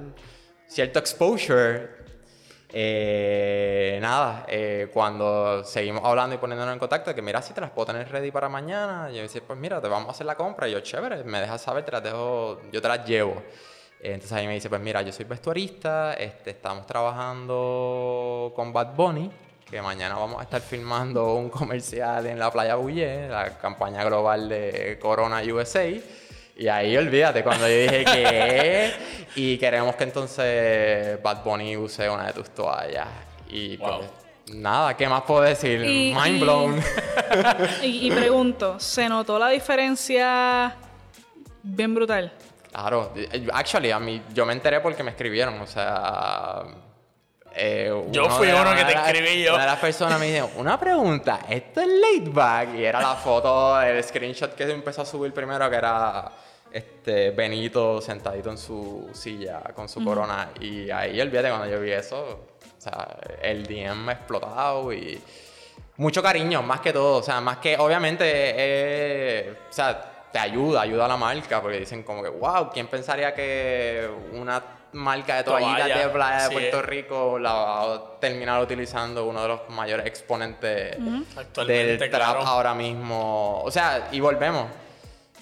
cierto 0.67 0.99
exposure. 0.99 1.89
Eh, 2.69 3.97
nada, 4.01 4.45
eh, 4.49 4.89
cuando 4.93 5.63
seguimos 5.63 6.03
hablando 6.03 6.35
y 6.35 6.37
poniéndonos 6.37 6.73
en 6.73 6.79
contacto, 6.79 7.15
que 7.15 7.21
mira 7.21 7.41
si 7.41 7.53
te 7.53 7.61
las 7.61 7.71
puedo 7.71 7.85
tener 7.85 8.11
ready 8.11 8.29
para 8.29 8.49
mañana, 8.49 9.09
yo 9.09 9.21
decía, 9.21 9.41
pues 9.47 9.57
mira, 9.57 9.79
te 9.79 9.87
vamos 9.87 10.09
a 10.09 10.11
hacer 10.11 10.25
la 10.25 10.35
compra. 10.35 10.67
Y 10.67 10.73
yo, 10.73 10.81
chévere, 10.81 11.23
me 11.23 11.39
dejas 11.39 11.61
saber, 11.61 11.85
te 11.85 11.93
las 11.93 12.03
dejo, 12.03 12.61
yo 12.73 12.81
te 12.81 12.87
las 12.89 13.07
llevo. 13.07 13.41
Entonces 13.99 14.31
ahí 14.33 14.45
me 14.47 14.53
dice, 14.53 14.69
pues 14.69 14.81
mira, 14.81 15.01
yo 15.01 15.11
soy 15.11 15.25
vestuarista, 15.25 16.13
este, 16.13 16.51
estamos 16.51 16.85
trabajando 16.85 18.53
con 18.55 18.71
Bad 18.71 18.95
Bunny, 18.95 19.31
que 19.69 19.81
mañana 19.81 20.15
vamos 20.15 20.39
a 20.39 20.43
estar 20.43 20.61
filmando 20.61 21.33
un 21.33 21.49
comercial 21.49 22.25
en 22.27 22.37
la 22.37 22.51
playa 22.51 22.75
Bulle, 22.75 23.27
la 23.27 23.57
campaña 23.57 24.03
global 24.03 24.47
de 24.47 24.99
Corona 25.01 25.41
USA. 25.41 25.85
Y 26.57 26.67
ahí 26.67 26.95
olvídate, 26.95 27.43
cuando 27.43 27.67
yo 27.67 27.75
dije 27.75 28.05
que 28.05 28.93
y 29.35 29.57
queremos 29.57 29.95
que 29.95 30.03
entonces 30.03 31.21
Bad 31.21 31.43
Bunny 31.43 31.75
use 31.75 32.09
una 32.09 32.27
de 32.27 32.33
tus 32.33 32.49
toallas. 32.51 33.07
Y 33.49 33.77
pues, 33.77 34.05
nada, 34.53 34.95
¿qué 34.95 35.09
más 35.09 35.23
puedo 35.23 35.41
decir? 35.41 35.79
Mind 35.79 36.39
blown. 36.39 36.81
y 37.81 38.11
pregunto, 38.11 38.79
¿se 38.79 39.09
notó 39.09 39.39
la 39.39 39.49
diferencia 39.49 40.75
bien 41.63 41.95
brutal? 41.95 42.31
Claro, 42.75 43.13
actually, 43.53 43.89
a 43.89 43.99
mí, 43.99 44.21
yo 44.33 44.45
me 44.45 44.51
enteré 44.51 44.81
porque 44.81 45.01
me 45.01 45.11
escribieron, 45.11 45.61
o 45.61 45.65
sea... 45.65 46.61
Eh, 47.53 47.89
yo 48.11 48.29
fui 48.31 48.49
uno 48.49 48.75
que 48.75 48.83
te 48.83 48.91
escribí 48.91 49.43
yo. 49.43 49.53
Una 49.53 49.63
de 49.63 49.69
las 49.69 49.79
personas 49.79 50.19
me 50.19 50.29
dijo, 50.29 50.51
una 50.57 50.77
pregunta, 50.77 51.39
¿esto 51.47 51.79
es 51.79 51.87
late 51.87 52.29
back? 52.29 52.75
Y 52.75 52.83
era 52.83 53.01
la 53.01 53.15
foto, 53.15 53.81
el 53.81 54.03
screenshot 54.03 54.55
que 54.55 54.69
empezó 54.69 55.03
a 55.03 55.05
subir 55.05 55.33
primero, 55.33 55.69
que 55.69 55.75
era 55.77 56.29
este 56.69 57.31
Benito 57.31 58.01
sentadito 58.01 58.49
en 58.49 58.57
su 58.57 59.09
silla 59.13 59.61
con 59.73 59.87
su 59.87 60.03
corona. 60.03 60.49
Y 60.59 60.91
ahí 60.91 61.21
olvídate 61.21 61.47
cuando 61.47 61.67
yo 61.67 61.79
vi 61.79 61.91
eso, 61.91 62.47
o 62.77 62.81
sea, 62.81 63.07
el 63.41 63.65
DM 63.65 64.09
explotado 64.09 64.91
y 64.91 65.17
mucho 65.95 66.21
cariño, 66.21 66.61
más 66.61 66.81
que 66.81 66.91
todo. 66.91 67.19
O 67.19 67.23
sea, 67.23 67.39
más 67.39 67.59
que 67.59 67.77
obviamente, 67.77 68.25
eh, 68.27 69.59
o 69.69 69.73
sea, 69.73 70.14
te 70.35 70.39
ayuda, 70.39 70.81
ayuda 70.81 71.05
a 71.05 71.07
la 71.07 71.15
marca, 71.15 71.61
porque 71.61 71.79
dicen 71.79 72.03
como 72.03 72.21
que, 72.21 72.27
wow, 72.27 72.69
¿quién 72.69 72.87
pensaría 72.87 73.33
que 73.33 74.05
una 74.33 74.61
marca 74.91 75.37
de 75.37 75.43
toallitas 75.45 75.87
de 75.87 76.09
playa 76.09 76.49
de 76.49 76.51
Puerto 76.51 76.81
Rico 76.81 77.39
la 77.39 77.53
va 77.53 77.93
a 77.93 78.19
terminar 78.19 78.61
utilizando 78.61 79.27
uno 79.27 79.41
de 79.43 79.47
los 79.47 79.69
mayores 79.69 80.05
exponentes 80.05 80.97
del 81.65 82.09
trap 82.11 82.41
ahora 82.43 82.73
mismo? 82.73 83.61
O 83.63 83.71
sea, 83.71 84.09
y 84.11 84.19
volvemos. 84.19 84.67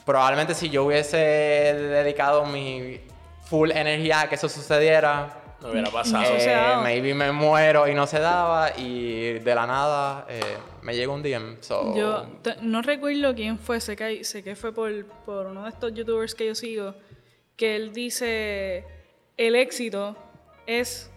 Probablemente 0.06 0.54
si 0.54 0.70
yo 0.70 0.84
hubiese 0.84 1.18
dedicado 1.18 2.46
mi 2.46 3.02
full 3.46 3.72
energía 3.72 4.22
a 4.22 4.30
que 4.30 4.36
eso 4.36 4.48
sucediera, 4.48 5.56
no 5.60 5.70
hubiera 5.70 5.90
pasado. 5.90 6.24
Eh, 6.38 6.76
maybe 6.84 7.16
me 7.16 7.32
muero 7.32 7.88
y 7.88 7.96
no 7.96 8.06
se 8.06 8.20
daba 8.20 8.78
y 8.78 9.40
de 9.40 9.56
la 9.56 9.66
nada 9.66 10.28
eh, 10.30 10.40
me 10.84 10.96
llegó 10.96 11.14
un 11.14 11.24
DM. 11.24 11.58
Yo 11.96 12.28
no 12.62 12.82
recuerdo 12.82 13.34
quién 13.34 13.58
fue, 13.58 13.80
sé 13.80 13.96
que, 13.96 14.24
sé 14.24 14.44
que 14.44 14.56
fue 14.56 14.74
por, 14.74 15.06
por 15.26 15.48
uno 15.48 15.64
de 15.64 15.70
estos 15.70 15.94
youtubers 15.94 16.36
que 16.36 16.48
yo 16.48 16.56
sigo, 16.56 16.94
que 17.56 17.76
él 17.76 17.94
dice, 17.94 18.86
el 19.38 19.56
éxito 19.56 20.16
es 20.68 21.10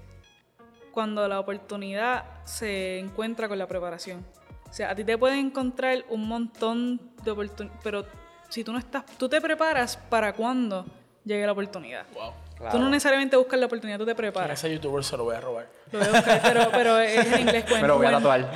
cuando 0.93 1.27
la 1.29 1.41
oportunidad 1.41 2.25
se 2.45 2.99
encuentra 2.99 3.49
con 3.49 3.59
la 3.59 3.67
preparación. 3.67 4.25
O 4.69 4.73
sea, 4.73 4.91
a 4.91 4.95
ti 4.95 5.05
te 5.05 5.19
pueden 5.19 5.47
encontrar 5.47 6.05
un 6.09 6.27
montón 6.27 7.01
de 7.25 7.31
oportunidades, 7.31 7.81
pero 7.83 8.07
si 8.49 8.65
tú 8.65 8.73
no 8.73 8.79
estás, 8.79 9.05
tú 9.19 9.29
te 9.29 9.41
preparas 9.41 9.97
para 9.97 10.33
cuando 10.33 10.87
llegue 11.25 11.45
la 11.45 11.53
oportunidad. 11.53 12.07
Wow. 12.15 12.33
Tú 12.71 12.79
no 12.79 12.89
necesariamente 12.89 13.37
buscas 13.37 13.61
la 13.61 13.67
oportunidad, 13.67 13.99
tú 13.99 14.07
te 14.07 14.15
preparas. 14.15 14.59
ese 14.59 14.73
youtuber 14.73 15.05
se 15.05 15.17
lo 15.17 15.25
voy 15.25 15.37
a 15.37 15.41
robar. 15.41 15.67
Lo 15.93 15.99
voy 15.99 16.09
a 16.09 16.13
buscar, 16.13 16.41
pero, 16.43 16.71
pero 16.73 16.99
es 16.99 17.27
en 17.33 17.41
inglés. 17.41 17.65
Bueno, 17.69 17.83
pero 17.83 17.97
voy 17.99 18.07
a 18.07 18.11
tatuar. 18.13 18.51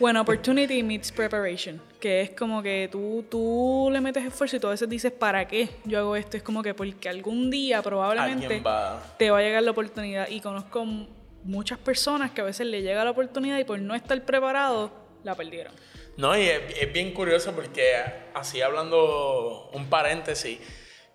When 0.00 0.16
opportunity 0.18 0.82
meets 0.82 1.10
preparation. 1.12 1.80
Que 2.00 2.22
es 2.22 2.30
como 2.30 2.62
que 2.62 2.88
tú, 2.90 3.24
tú 3.30 3.88
le 3.92 4.00
metes 4.00 4.24
esfuerzo 4.24 4.56
y 4.56 4.60
tú 4.60 4.66
a 4.66 4.70
veces 4.70 4.88
dices, 4.88 5.12
¿para 5.12 5.46
qué 5.46 5.68
yo 5.84 5.98
hago 5.98 6.16
esto? 6.16 6.36
Es 6.36 6.42
como 6.42 6.62
que 6.62 6.74
porque 6.74 7.08
algún 7.08 7.50
día 7.50 7.80
probablemente 7.80 8.62
te 9.18 9.30
va 9.30 9.38
a 9.38 9.42
llegar 9.42 9.62
la 9.62 9.70
oportunidad. 9.70 10.28
Y 10.28 10.40
conozco 10.40 10.84
muchas 11.44 11.78
personas 11.78 12.32
que 12.32 12.40
a 12.40 12.44
veces 12.44 12.66
le 12.66 12.82
llega 12.82 13.04
la 13.04 13.12
oportunidad 13.12 13.58
y 13.58 13.64
por 13.64 13.78
no 13.78 13.94
estar 13.94 14.20
preparado, 14.24 14.90
la 15.22 15.34
perdieron. 15.34 15.72
No, 16.16 16.36
y 16.36 16.42
es, 16.42 16.60
es 16.80 16.92
bien 16.92 17.12
curioso 17.12 17.52
porque 17.52 17.94
así 18.34 18.60
hablando 18.60 19.70
un 19.72 19.86
paréntesis 19.86 20.58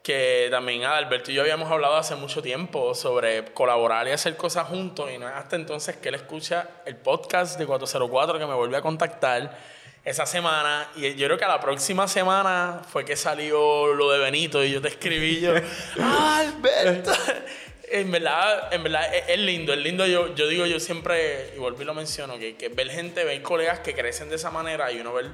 que 0.03 0.47
también 0.49 0.83
Alberto 0.83 1.31
y 1.31 1.33
yo 1.33 1.41
habíamos 1.41 1.69
hablado 1.71 1.95
hace 1.95 2.15
mucho 2.15 2.41
tiempo 2.41 2.95
sobre 2.95 3.45
colaborar 3.45 4.07
y 4.07 4.11
hacer 4.11 4.37
cosas 4.37 4.67
juntos 4.67 5.09
y 5.13 5.17
no 5.17 5.27
es 5.27 5.35
hasta 5.35 5.55
entonces 5.55 5.97
que 5.97 6.09
él 6.09 6.15
escucha 6.15 6.69
el 6.85 6.95
podcast 6.95 7.59
de 7.59 7.65
404 7.65 8.39
que 8.39 8.45
me 8.45 8.53
volvió 8.53 8.77
a 8.77 8.81
contactar 8.81 9.57
esa 10.05 10.25
semana 10.25 10.89
y 10.95 11.15
yo 11.15 11.27
creo 11.27 11.37
que 11.37 11.45
a 11.45 11.49
la 11.49 11.59
próxima 11.59 12.07
semana 12.07 12.81
fue 12.89 13.03
que 13.03 13.15
salió 13.15 13.93
lo 13.93 14.11
de 14.11 14.19
Benito 14.19 14.63
y 14.63 14.71
yo 14.71 14.81
te 14.81 14.87
escribí 14.87 15.41
yo 15.41 15.53
ah, 15.99 16.39
Alberto 16.39 17.11
en 17.91 18.11
verdad, 18.11 18.73
en 18.73 18.83
verdad 18.83 19.13
es, 19.27 19.39
lindo, 19.39 19.73
es 19.73 19.79
lindo. 19.79 20.05
Yo, 20.05 20.33
yo 20.35 20.47
digo 20.47 20.65
yo 20.65 20.79
siempre 20.79 21.53
y 21.55 21.59
volví 21.59 21.83
lo 21.85 21.93
menciono 21.93 22.37
que, 22.37 22.55
que 22.55 22.69
ver 22.69 22.89
gente, 22.89 23.23
ver 23.23 23.41
colegas 23.41 23.79
que 23.79 23.93
crecen 23.93 24.29
de 24.29 24.35
esa 24.35 24.51
manera 24.51 24.91
y 24.91 24.99
uno 24.99 25.13
ver 25.13 25.29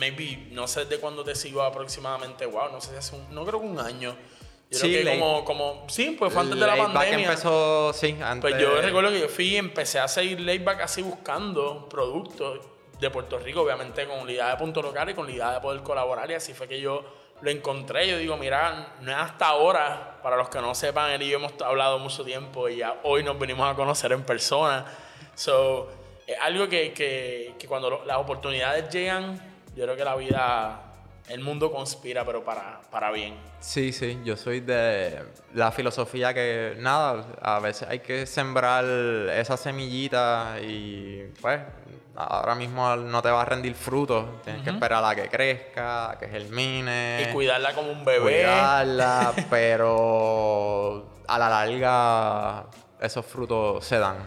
maybe, 0.00 0.48
no 0.50 0.66
sé 0.66 0.86
de 0.86 0.98
cuándo 0.98 1.22
te 1.22 1.34
sigo 1.34 1.62
aproximadamente, 1.62 2.46
wow, 2.46 2.72
no 2.72 2.80
sé 2.80 2.90
si 2.90 2.96
hace 2.96 3.16
un, 3.16 3.34
no 3.34 3.44
creo 3.44 3.60
que 3.60 3.66
un 3.66 3.78
año. 3.78 4.16
Yo 4.70 4.78
sí, 4.78 4.92
creo 4.92 5.04
que 5.04 5.18
como, 5.18 5.44
como, 5.44 5.84
sí, 5.88 6.16
pues 6.18 6.32
fue 6.32 6.42
antes 6.42 6.58
de 6.58 6.66
la 6.66 6.76
pandemia. 6.76 7.26
empezó, 7.26 7.92
sí, 7.92 8.16
antes. 8.22 8.50
Pues 8.50 8.62
yo 8.62 8.80
recuerdo 8.80 9.10
que 9.10 9.20
yo 9.20 9.28
fui 9.28 9.48
y 9.48 9.56
empecé 9.56 9.98
a 9.98 10.08
seguir 10.08 10.40
Layback 10.40 10.80
así 10.82 11.02
buscando 11.02 11.88
productos 11.88 12.60
de 12.98 13.10
Puerto 13.10 13.38
Rico, 13.38 13.62
obviamente 13.62 14.06
con 14.06 14.24
la 14.26 14.32
idea 14.32 14.50
de 14.50 14.56
punto 14.56 14.80
local 14.80 15.10
y 15.10 15.14
con 15.14 15.28
idea 15.28 15.54
de 15.54 15.60
poder 15.60 15.82
colaborar 15.82 16.30
y 16.30 16.34
así 16.34 16.54
fue 16.54 16.68
que 16.68 16.80
yo 16.80 17.04
lo 17.40 17.50
encontré. 17.50 18.08
Yo 18.08 18.16
digo, 18.16 18.36
mira, 18.36 18.94
no 19.00 19.10
es 19.10 19.16
hasta 19.16 19.48
ahora, 19.48 20.20
para 20.22 20.36
los 20.36 20.48
que 20.48 20.60
no 20.60 20.74
sepan, 20.74 21.10
él 21.10 21.22
y 21.22 21.30
yo 21.30 21.38
hemos 21.38 21.52
hablado 21.62 21.98
mucho 21.98 22.24
tiempo 22.24 22.68
y 22.68 22.76
ya 22.76 23.00
hoy 23.02 23.24
nos 23.24 23.38
venimos 23.38 23.68
a 23.68 23.74
conocer 23.74 24.12
en 24.12 24.22
persona. 24.22 24.86
So, 25.34 25.90
es 26.26 26.36
algo 26.40 26.68
que, 26.68 26.92
que, 26.92 27.54
que 27.58 27.66
cuando 27.66 28.04
las 28.06 28.18
oportunidades 28.18 28.88
llegan, 28.90 29.49
yo 29.80 29.86
creo 29.86 29.96
que 29.96 30.04
la 30.04 30.14
vida, 30.14 30.78
el 31.30 31.40
mundo 31.40 31.72
conspira, 31.72 32.22
pero 32.26 32.44
para, 32.44 32.82
para 32.90 33.10
bien. 33.10 33.34
Sí, 33.60 33.94
sí, 33.94 34.20
yo 34.26 34.36
soy 34.36 34.60
de 34.60 35.22
la 35.54 35.72
filosofía 35.72 36.34
que, 36.34 36.74
nada, 36.76 37.24
a 37.40 37.60
veces 37.60 37.88
hay 37.88 38.00
que 38.00 38.26
sembrar 38.26 38.84
esa 38.84 39.56
semillita 39.56 40.56
y 40.60 41.22
pues 41.40 41.60
ahora 42.14 42.54
mismo 42.54 42.94
no 42.94 43.22
te 43.22 43.30
va 43.30 43.40
a 43.40 43.44
rendir 43.46 43.74
fruto. 43.74 44.42
Tienes 44.44 44.62
que 44.62 44.68
esperar 44.68 45.02
a 45.02 45.14
que 45.14 45.30
crezca, 45.30 46.10
a 46.10 46.18
que 46.18 46.28
germine. 46.28 47.26
Y 47.26 47.32
cuidarla 47.32 47.72
como 47.72 47.90
un 47.90 48.04
bebé. 48.04 48.42
Cuidarla, 48.42 49.32
pero 49.48 51.22
a 51.26 51.38
la 51.38 51.48
larga 51.48 52.66
esos 53.00 53.24
frutos 53.24 53.82
se 53.82 53.98
dan. 53.98 54.18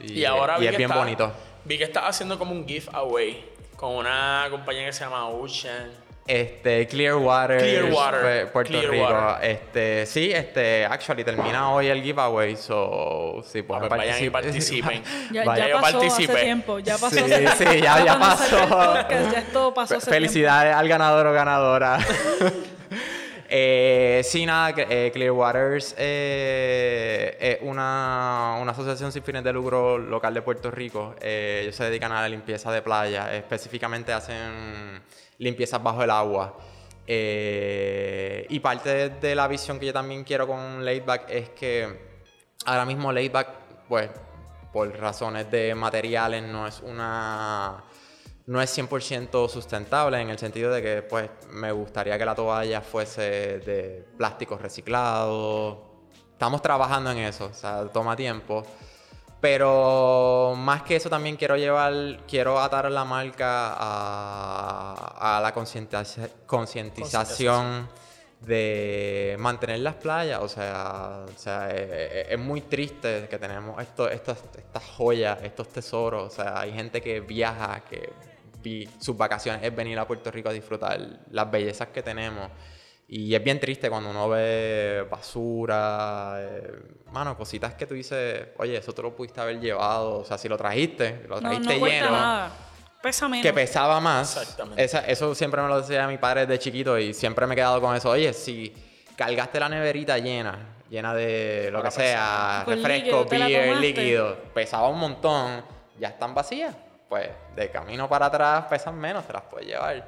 Y, 0.00 0.24
ahora 0.24 0.56
es 0.56 0.74
bien 0.74 0.88
bonito. 0.88 1.30
Vi 1.66 1.76
que 1.76 1.84
estás 1.84 2.04
haciendo 2.04 2.38
como 2.38 2.52
un 2.52 2.66
giveaway 2.66 3.51
con 3.82 3.96
una 3.96 4.46
compañía 4.48 4.86
que 4.86 4.92
se 4.92 5.02
llama 5.02 5.26
Ocean. 5.26 5.90
Este, 6.24 6.86
Clearwater, 6.86 7.58
Clearwater 7.58 8.52
Puerto 8.52 8.80
Rico. 8.80 9.36
Este, 9.42 10.06
sí, 10.06 10.30
este, 10.32 10.84
actually 10.84 11.24
termina 11.24 11.68
hoy 11.72 11.88
el 11.88 12.00
giveaway, 12.00 12.54
so 12.54 13.42
sí, 13.44 13.62
pues 13.62 13.88
vayan 13.88 14.24
y 14.24 14.30
participen. 14.30 15.02
ya, 15.32 15.44
ya 15.56 15.80
pasó 15.80 16.00
hace 16.00 16.28
tiempo, 16.28 16.78
ya 16.78 16.96
pasó. 16.96 17.16
Sí, 17.16 17.24
sí, 17.58 17.64
ya, 17.82 18.04
ya 18.04 18.18
pasó. 18.20 19.08
ya 19.10 19.44
todo 19.52 19.74
pasó 19.74 20.00
Felicidades 20.00 20.76
al 20.76 20.86
ganador 20.86 21.26
o 21.26 21.32
ganadora. 21.32 21.98
Eh, 23.54 24.22
sí, 24.24 24.46
nada, 24.46 24.72
eh, 24.78 25.10
Clearwaters 25.12 25.94
eh, 25.98 27.36
es 27.38 27.58
una, 27.60 28.56
una, 28.62 28.72
asociación 28.72 29.12
sin 29.12 29.22
fines 29.22 29.44
de 29.44 29.52
lucro 29.52 29.98
local 29.98 30.32
de 30.32 30.40
Puerto 30.40 30.70
Rico. 30.70 31.14
Eh, 31.20 31.60
ellos 31.60 31.76
se 31.76 31.84
dedican 31.84 32.12
a 32.12 32.22
la 32.22 32.30
limpieza 32.30 32.72
de 32.72 32.80
playa. 32.80 33.36
Específicamente 33.36 34.10
hacen 34.10 35.02
limpiezas 35.36 35.82
bajo 35.82 36.02
el 36.02 36.10
agua. 36.10 36.56
y 37.06 38.58
parte 38.60 39.10
de, 39.10 39.34
la 39.34 39.46
visión 39.48 39.78
que 39.78 39.84
yo 39.84 39.92
también 39.92 40.24
quiero 40.24 40.46
con 40.46 40.82
Laidback 40.82 41.28
es 41.28 41.50
que 41.50 41.88
ahora 42.64 42.86
mismo 42.86 43.12
Laidback, 43.12 43.48
pues, 43.86 44.08
por 44.72 44.98
razones 44.98 45.50
de 45.50 45.74
materiales, 45.74 46.42
no 46.42 46.66
es 46.66 46.80
una 46.80 47.84
no 48.46 48.60
es 48.60 48.76
100% 48.76 49.48
sustentable 49.48 50.20
en 50.20 50.28
el 50.30 50.38
sentido 50.38 50.72
de 50.72 50.82
que 50.82 51.02
pues 51.02 51.30
me 51.50 51.70
gustaría 51.72 52.18
que 52.18 52.24
la 52.24 52.34
toalla 52.34 52.80
fuese 52.80 53.60
de 53.60 54.04
plástico 54.16 54.58
reciclado. 54.58 55.92
Estamos 56.32 56.60
trabajando 56.60 57.12
en 57.12 57.18
eso, 57.18 57.44
o 57.46 57.54
sea, 57.54 57.84
toma 57.86 58.16
tiempo. 58.16 58.64
Pero 59.40 60.54
más 60.56 60.82
que 60.82 60.96
eso 60.96 61.08
también 61.10 61.36
quiero 61.36 61.56
llevar, 61.56 61.92
quiero 62.28 62.60
atar 62.60 62.90
la 62.90 63.04
marca 63.04 63.74
a, 63.76 65.38
a 65.38 65.40
la 65.40 65.52
concientización 65.52 67.88
de 68.40 69.36
mantener 69.38 69.80
las 69.80 69.94
playas. 69.96 70.40
O 70.42 70.48
sea, 70.48 71.24
o 71.26 71.38
sea 71.38 71.70
es, 71.70 72.38
muy 72.38 72.60
triste 72.60 73.26
que 73.28 73.38
tenemos 73.38 73.80
esto, 73.82 74.08
estas 74.08 74.38
joyas, 74.96 75.40
estos 75.42 75.68
tesoros. 75.68 76.24
O 76.24 76.30
sea, 76.30 76.60
hay 76.60 76.72
gente 76.72 77.00
que 77.00 77.20
viaja, 77.20 77.82
que 77.88 78.12
sus 78.98 79.16
vacaciones 79.16 79.62
es 79.62 79.74
venir 79.74 79.98
a 79.98 80.06
Puerto 80.06 80.30
Rico 80.30 80.48
a 80.48 80.52
disfrutar 80.52 81.00
las 81.30 81.50
bellezas 81.50 81.88
que 81.88 82.02
tenemos. 82.02 82.50
Y 83.08 83.34
es 83.34 83.44
bien 83.44 83.60
triste 83.60 83.90
cuando 83.90 84.10
uno 84.10 84.28
ve 84.28 85.06
basura, 85.10 86.36
eh, 86.38 86.72
mano, 87.12 87.36
cositas 87.36 87.74
que 87.74 87.86
tú 87.86 87.94
dices, 87.94 88.48
oye, 88.56 88.76
eso 88.78 88.92
te 88.94 89.02
lo 89.02 89.14
pudiste 89.14 89.40
haber 89.40 89.60
llevado. 89.60 90.20
O 90.20 90.24
sea, 90.24 90.38
si 90.38 90.48
lo 90.48 90.56
trajiste, 90.56 91.26
lo 91.28 91.38
trajiste 91.38 91.78
no, 91.78 91.86
lleno. 91.86 92.10
Nada. 92.10 92.52
Pesa 93.02 93.28
menos. 93.28 93.42
Que 93.42 93.52
pesaba 93.52 94.00
más. 94.00 94.36
Exactamente. 94.36 95.12
eso 95.12 95.34
siempre 95.34 95.60
me 95.60 95.68
lo 95.68 95.80
decía 95.80 96.06
mi 96.06 96.18
padre 96.18 96.46
de 96.46 96.58
chiquito 96.58 96.98
y 96.98 97.12
siempre 97.12 97.46
me 97.46 97.54
he 97.54 97.56
quedado 97.56 97.80
con 97.80 97.94
eso. 97.94 98.10
Oye, 98.10 98.32
si 98.32 98.72
cargaste 99.16 99.60
la 99.60 99.68
neverita 99.68 100.16
llena, 100.18 100.76
llena 100.88 101.12
de 101.12 101.68
lo 101.70 101.82
que 101.82 101.90
sea, 101.90 102.64
refresco, 102.66 103.26
beer, 103.26 103.76
líquido, 103.76 104.36
pesaba 104.54 104.88
un 104.88 105.00
montón, 105.00 105.62
ya 105.98 106.08
están 106.08 106.34
vacías 106.34 106.74
pues 107.12 107.28
de 107.54 107.70
camino 107.70 108.08
para 108.08 108.24
atrás 108.24 108.64
pesan 108.70 108.98
menos, 108.98 109.26
te 109.26 109.34
las 109.34 109.42
puedes 109.42 109.68
llevar. 109.68 110.02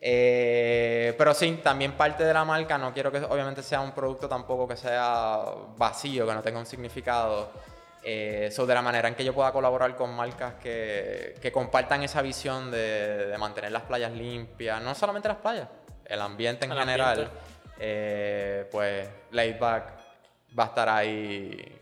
Eh, 0.00 1.12
pero 1.18 1.34
sí, 1.34 1.58
también 1.60 1.94
parte 1.94 2.22
de 2.22 2.32
la 2.32 2.44
marca, 2.44 2.78
no 2.78 2.94
quiero 2.94 3.10
que 3.10 3.18
obviamente 3.18 3.64
sea 3.64 3.80
un 3.80 3.90
producto 3.90 4.28
tampoco 4.28 4.68
que 4.68 4.76
sea 4.76 5.40
vacío, 5.76 6.24
que 6.24 6.32
no 6.32 6.42
tenga 6.42 6.60
un 6.60 6.66
significado. 6.66 7.50
Eh, 8.00 8.54
de 8.56 8.74
la 8.74 8.80
manera 8.80 9.08
en 9.08 9.16
que 9.16 9.24
yo 9.24 9.34
pueda 9.34 9.50
colaborar 9.50 9.96
con 9.96 10.14
marcas 10.14 10.54
que, 10.62 11.34
que 11.42 11.50
compartan 11.50 12.04
esa 12.04 12.22
visión 12.22 12.70
de, 12.70 13.26
de, 13.26 13.38
mantener 13.38 13.72
las 13.72 13.82
playas 13.82 14.12
limpias, 14.12 14.80
no 14.80 14.94
solamente 14.94 15.26
las 15.26 15.38
playas, 15.38 15.66
el 16.04 16.20
ambiente 16.20 16.66
en 16.66 16.76
general. 16.76 17.28
Eh, 17.80 18.68
pues 18.70 19.08
Laidback 19.32 19.94
va 20.56 20.62
a 20.62 20.66
estar 20.66 20.88
ahí 20.88 21.76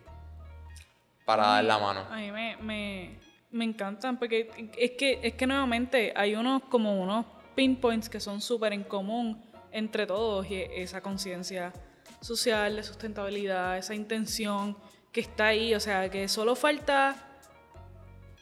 para 1.27 1.49
dar 1.49 1.65
la 1.65 1.79
mano. 1.79 2.07
A 2.11 2.17
mí 2.17 2.33
me, 2.33 3.19
encantan 3.63 4.19
porque 4.19 4.51
es 4.77 4.91
que, 4.93 5.21
es 5.23 5.35
que 5.35 5.47
nuevamente 5.47 6.13
hay 6.17 6.35
unos 6.35 6.63
como 6.65 7.01
unos 7.01 7.25
pinpoints 7.55 8.09
que 8.09 8.19
son 8.19 8.41
súper 8.41 8.73
en 8.73 8.83
común 8.83 9.41
entre 9.71 10.07
todos 10.07 10.51
y 10.51 10.57
esa 10.57 11.01
conciencia 11.01 11.73
social 12.21 12.75
de 12.75 12.83
sustentabilidad, 12.83 13.79
esa 13.79 13.95
intención 13.95 14.77
que 15.13 15.21
está 15.21 15.49
ahí, 15.49 15.75
o 15.75 15.81
sea, 15.81 16.11
que 16.11 16.27
solo 16.27 16.57
falta 16.57 17.15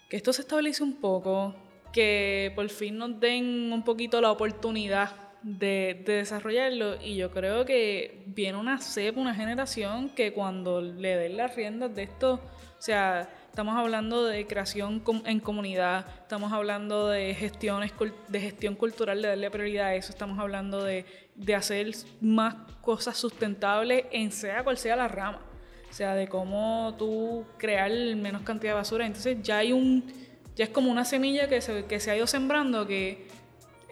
que 0.08 0.16
esto 0.16 0.32
se 0.32 0.42
estabilice 0.42 0.82
un 0.82 1.00
poco, 1.00 1.54
que 1.92 2.52
por 2.54 2.68
fin 2.70 2.96
nos 2.96 3.20
den 3.20 3.72
un 3.72 3.84
poquito 3.84 4.20
la 4.20 4.30
oportunidad 4.30 5.31
de, 5.42 6.02
desarrollarlo. 6.04 7.00
Y 7.00 7.16
yo 7.16 7.30
creo 7.30 7.64
que 7.64 8.22
viene 8.26 8.58
una 8.58 8.78
cepa, 8.78 9.20
una 9.20 9.34
generación 9.34 10.10
que 10.10 10.32
cuando 10.32 10.80
le 10.80 11.16
den 11.16 11.36
las 11.36 11.54
riendas 11.54 11.94
de 11.94 12.04
esto, 12.04 12.34
o 12.34 12.82
sea, 12.82 13.28
estamos 13.48 13.76
hablando 13.76 14.24
de 14.24 14.46
creación 14.46 15.02
en 15.26 15.40
comunidad, 15.40 16.06
estamos 16.22 16.52
hablando 16.52 17.08
de, 17.08 17.34
gestiones, 17.34 17.92
de 18.28 18.40
gestión 18.40 18.74
cultural, 18.74 19.20
de 19.22 19.28
darle 19.28 19.50
prioridad 19.50 19.88
a 19.88 19.94
eso, 19.94 20.10
estamos 20.10 20.38
hablando 20.38 20.82
de, 20.82 21.04
de 21.34 21.54
hacer 21.54 21.90
más 22.20 22.54
cosas 22.80 23.16
sustentables 23.16 24.06
en 24.10 24.32
sea 24.32 24.64
cual 24.64 24.78
sea 24.78 24.96
la 24.96 25.06
rama, 25.06 25.40
o 25.88 25.92
sea, 25.92 26.14
de 26.14 26.28
cómo 26.28 26.94
tú 26.98 27.44
crear 27.58 27.90
menos 28.16 28.42
cantidad 28.42 28.72
de 28.72 28.76
basura, 28.76 29.06
entonces 29.06 29.38
ya 29.42 29.58
hay 29.58 29.72
un, 29.72 30.12
ya 30.56 30.64
es 30.64 30.70
como 30.70 30.90
una 30.90 31.04
semilla 31.04 31.48
que 31.48 31.60
se, 31.60 31.84
que 31.84 32.00
se 32.00 32.10
ha 32.10 32.16
ido 32.16 32.26
sembrando 32.26 32.86
que 32.86 33.28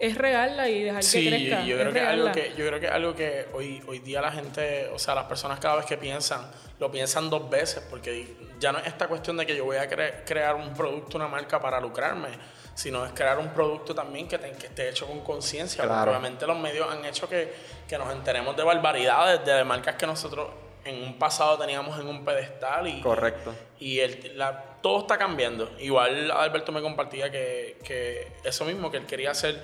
es 0.01 0.17
regarla 0.17 0.67
y 0.67 0.81
dejar 0.81 1.03
que 1.03 1.29
crezca. 1.29 1.63
Yo 1.63 1.77
creo, 1.77 1.93
que 1.93 1.99
algo 1.99 2.31
que, 2.31 2.53
yo 2.57 2.65
creo 2.65 2.79
que 2.79 2.87
algo 2.87 3.15
que 3.15 3.45
hoy, 3.53 3.83
hoy 3.85 3.99
día 3.99 4.19
la 4.19 4.31
gente, 4.31 4.89
o 4.91 4.97
sea, 4.97 5.13
las 5.13 5.25
personas 5.25 5.59
cada 5.59 5.75
vez 5.75 5.85
que 5.85 5.95
piensan, 5.95 6.49
lo 6.79 6.89
piensan 6.89 7.29
dos 7.29 7.47
veces, 7.47 7.83
porque 7.87 8.35
ya 8.59 8.71
no 8.71 8.79
es 8.79 8.87
esta 8.87 9.07
cuestión 9.07 9.37
de 9.37 9.45
que 9.45 9.55
yo 9.55 9.63
voy 9.63 9.77
a 9.77 9.87
crear 9.87 10.55
un 10.55 10.73
producto, 10.73 11.17
una 11.17 11.27
marca 11.27 11.61
para 11.61 11.79
lucrarme, 11.79 12.29
sino 12.73 13.05
es 13.05 13.11
crear 13.11 13.37
un 13.37 13.49
producto 13.49 13.93
también 13.93 14.27
que, 14.27 14.39
que 14.39 14.67
esté 14.67 14.89
hecho 14.89 15.05
con 15.05 15.21
conciencia. 15.21 15.83
Obviamente 15.83 16.47
los 16.47 16.57
medios 16.57 16.89
han 16.89 17.05
hecho 17.05 17.29
que, 17.29 17.53
que 17.87 17.95
nos 17.95 18.11
enteremos 18.11 18.57
de 18.57 18.63
barbaridades, 18.63 19.45
de 19.45 19.63
marcas 19.63 19.97
que 19.97 20.07
nosotros 20.07 20.49
en 20.83 21.03
un 21.03 21.19
pasado 21.19 21.59
teníamos 21.59 21.99
en 21.99 22.07
un 22.07 22.25
pedestal 22.25 22.87
y, 22.87 23.01
Correcto. 23.01 23.53
y 23.79 23.99
el, 23.99 24.35
la, 24.35 24.77
todo 24.81 25.01
está 25.01 25.19
cambiando. 25.19 25.69
Igual 25.77 26.31
Alberto 26.31 26.71
me 26.71 26.81
compartía 26.81 27.29
que, 27.29 27.77
que 27.83 28.31
eso 28.43 28.65
mismo, 28.65 28.89
que 28.89 28.97
él 28.97 29.05
quería 29.05 29.29
hacer 29.29 29.61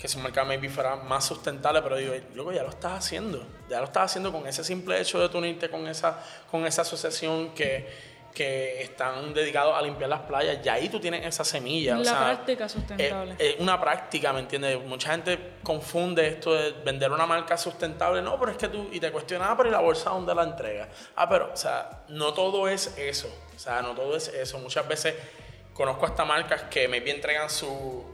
que 0.00 0.08
su 0.08 0.18
mercado 0.18 0.46
maybe 0.46 0.70
fuera 0.70 0.96
más 0.96 1.26
sustentable, 1.26 1.82
pero 1.82 1.96
digo, 1.96 2.14
luego 2.34 2.52
ya 2.52 2.62
lo 2.62 2.70
estás 2.70 2.92
haciendo, 2.92 3.46
ya 3.68 3.80
lo 3.80 3.84
estás 3.84 4.04
haciendo 4.04 4.32
con 4.32 4.46
ese 4.46 4.64
simple 4.64 4.98
hecho 4.98 5.28
de 5.28 5.38
unirte 5.38 5.68
con 5.68 5.86
esa, 5.86 6.18
con 6.50 6.64
esa 6.66 6.82
asociación 6.82 7.50
que, 7.50 7.86
que 8.32 8.80
están 8.80 9.34
dedicados 9.34 9.76
a 9.76 9.82
limpiar 9.82 10.08
las 10.08 10.20
playas, 10.20 10.62
ya 10.62 10.72
ahí 10.72 10.88
tú 10.88 10.98
tienes 10.98 11.26
esa 11.26 11.44
semilla. 11.44 11.96
La 11.96 12.18
práctica 12.18 12.66
sustentable. 12.66 13.34
Es, 13.38 13.60
una 13.60 13.78
práctica, 13.78 14.32
¿me 14.32 14.40
entiendes? 14.40 14.82
Mucha 14.82 15.10
gente 15.10 15.56
confunde 15.62 16.28
esto 16.28 16.54
de 16.54 16.72
vender 16.82 17.12
una 17.12 17.26
marca 17.26 17.58
sustentable, 17.58 18.22
no, 18.22 18.40
pero 18.40 18.52
es 18.52 18.56
que 18.56 18.68
tú, 18.68 18.88
y 18.90 19.00
te 19.00 19.12
cuestionas, 19.12 19.48
ah, 19.50 19.54
pero 19.54 19.68
¿y 19.68 19.72
la 19.72 19.80
bolsa 19.80 20.08
dónde 20.08 20.34
la 20.34 20.44
entrega? 20.44 20.88
Ah, 21.14 21.28
pero, 21.28 21.50
o 21.52 21.56
sea, 21.58 22.04
no 22.08 22.32
todo 22.32 22.68
es 22.68 22.94
eso, 22.96 23.28
o 23.54 23.58
sea, 23.58 23.82
no 23.82 23.90
todo 23.94 24.16
es 24.16 24.28
eso. 24.28 24.58
Muchas 24.60 24.88
veces 24.88 25.14
conozco 25.74 26.06
hasta 26.06 26.24
marcas 26.24 26.62
que 26.64 26.88
me 26.88 27.06
entregan 27.06 27.50
su 27.50 28.09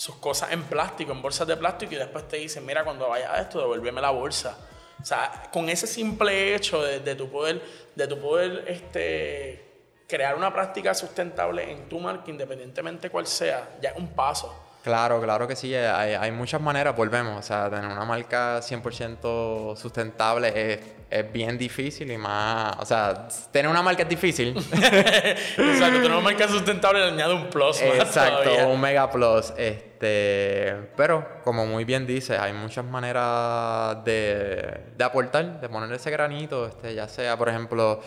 sus 0.00 0.14
cosas 0.14 0.52
en 0.52 0.62
plástico, 0.62 1.12
en 1.12 1.20
bolsas 1.20 1.46
de 1.46 1.58
plástico, 1.58 1.92
y 1.92 1.96
después 1.96 2.26
te 2.26 2.38
dicen, 2.38 2.64
mira, 2.64 2.84
cuando 2.84 3.10
vaya 3.10 3.34
a 3.34 3.42
esto, 3.42 3.60
devuélveme 3.60 4.00
la 4.00 4.08
bolsa. 4.08 4.56
O 4.98 5.04
sea, 5.04 5.50
con 5.52 5.68
ese 5.68 5.86
simple 5.86 6.54
hecho 6.54 6.82
de, 6.82 7.00
de 7.00 7.14
tu 7.14 7.30
poder, 7.30 7.60
de 7.94 8.06
tu 8.06 8.18
poder 8.18 8.64
este, 8.66 9.62
crear 10.08 10.36
una 10.36 10.50
práctica 10.54 10.94
sustentable 10.94 11.70
en 11.70 11.86
tu 11.86 12.00
marca, 12.00 12.30
independientemente 12.30 13.10
cuál 13.10 13.26
sea, 13.26 13.76
ya 13.82 13.90
es 13.90 13.98
un 13.98 14.08
paso. 14.08 14.69
Claro, 14.82 15.20
claro 15.20 15.46
que 15.46 15.56
sí. 15.56 15.74
Hay, 15.74 16.14
hay, 16.14 16.32
muchas 16.32 16.60
maneras, 16.60 16.96
volvemos. 16.96 17.38
O 17.38 17.42
sea, 17.42 17.68
tener 17.68 17.90
una 17.90 18.04
marca 18.04 18.60
100% 18.60 19.76
sustentable 19.76 20.72
es, 20.72 20.80
es, 21.10 21.32
bien 21.32 21.58
difícil 21.58 22.10
y 22.10 22.16
más... 22.16 22.76
O 22.78 22.86
sea, 22.86 23.28
tener 23.52 23.70
una 23.70 23.82
marca 23.82 24.04
es 24.04 24.08
difícil. 24.08 24.56
Exacto, 24.72 25.96
tener 25.96 26.10
una 26.10 26.20
marca 26.20 26.48
sustentable 26.48 27.00
le 27.00 27.12
añade 27.12 27.34
un 27.34 27.50
plus. 27.50 27.82
Exacto, 27.82 28.50
un 28.68 28.80
mega 28.80 29.10
plus. 29.10 29.52
Este, 29.56 30.88
pero, 30.96 31.42
como 31.44 31.66
muy 31.66 31.84
bien 31.84 32.06
dice, 32.06 32.38
hay 32.38 32.54
muchas 32.54 32.84
maneras 32.84 34.02
de, 34.04 34.80
de 34.96 35.04
aportar, 35.04 35.60
de 35.60 35.68
poner 35.68 35.92
ese 35.92 36.10
granito. 36.10 36.66
Este, 36.66 36.94
ya 36.94 37.06
sea, 37.06 37.36
por 37.36 37.50
ejemplo 37.50 38.00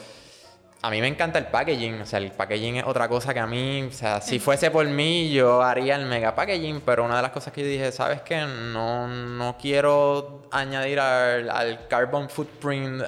a 0.83 0.89
mí 0.89 0.99
me 0.99 1.07
encanta 1.07 1.39
el 1.39 1.45
packaging, 1.45 2.01
o 2.01 2.05
sea, 2.05 2.19
el 2.19 2.31
packaging 2.31 2.75
es 2.75 2.83
otra 2.83 3.07
cosa 3.07 3.33
que 3.33 3.39
a 3.39 3.47
mí, 3.47 3.83
o 3.83 3.91
sea, 3.93 4.19
si 4.19 4.37
fuese 4.37 4.69
por 4.69 4.85
mí 4.85 5.31
yo 5.31 5.61
haría 5.61 5.95
el 5.95 6.05
mega 6.05 6.35
packaging, 6.35 6.81
pero 6.81 7.05
una 7.05 7.15
de 7.15 7.21
las 7.21 7.31
cosas 7.31 7.53
que 7.53 7.61
yo 7.61 7.67
dije, 7.67 7.89
¿sabes 7.93 8.21
qué? 8.21 8.41
No, 8.41 9.07
no 9.07 9.57
quiero 9.57 10.43
añadir 10.51 10.99
al, 10.99 11.87
carbon 11.87 12.29
footprint 12.29 13.01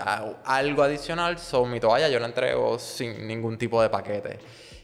algo 0.46 0.84
adicional, 0.84 1.38
so 1.38 1.66
mi 1.66 1.82
toalla 1.82 2.08
yo 2.08 2.18
la 2.18 2.28
entrego 2.28 2.80
sin 2.80 3.28
ningún 3.28 3.58
tipo 3.58 3.82
de 3.82 3.90
paquete. 3.90 4.40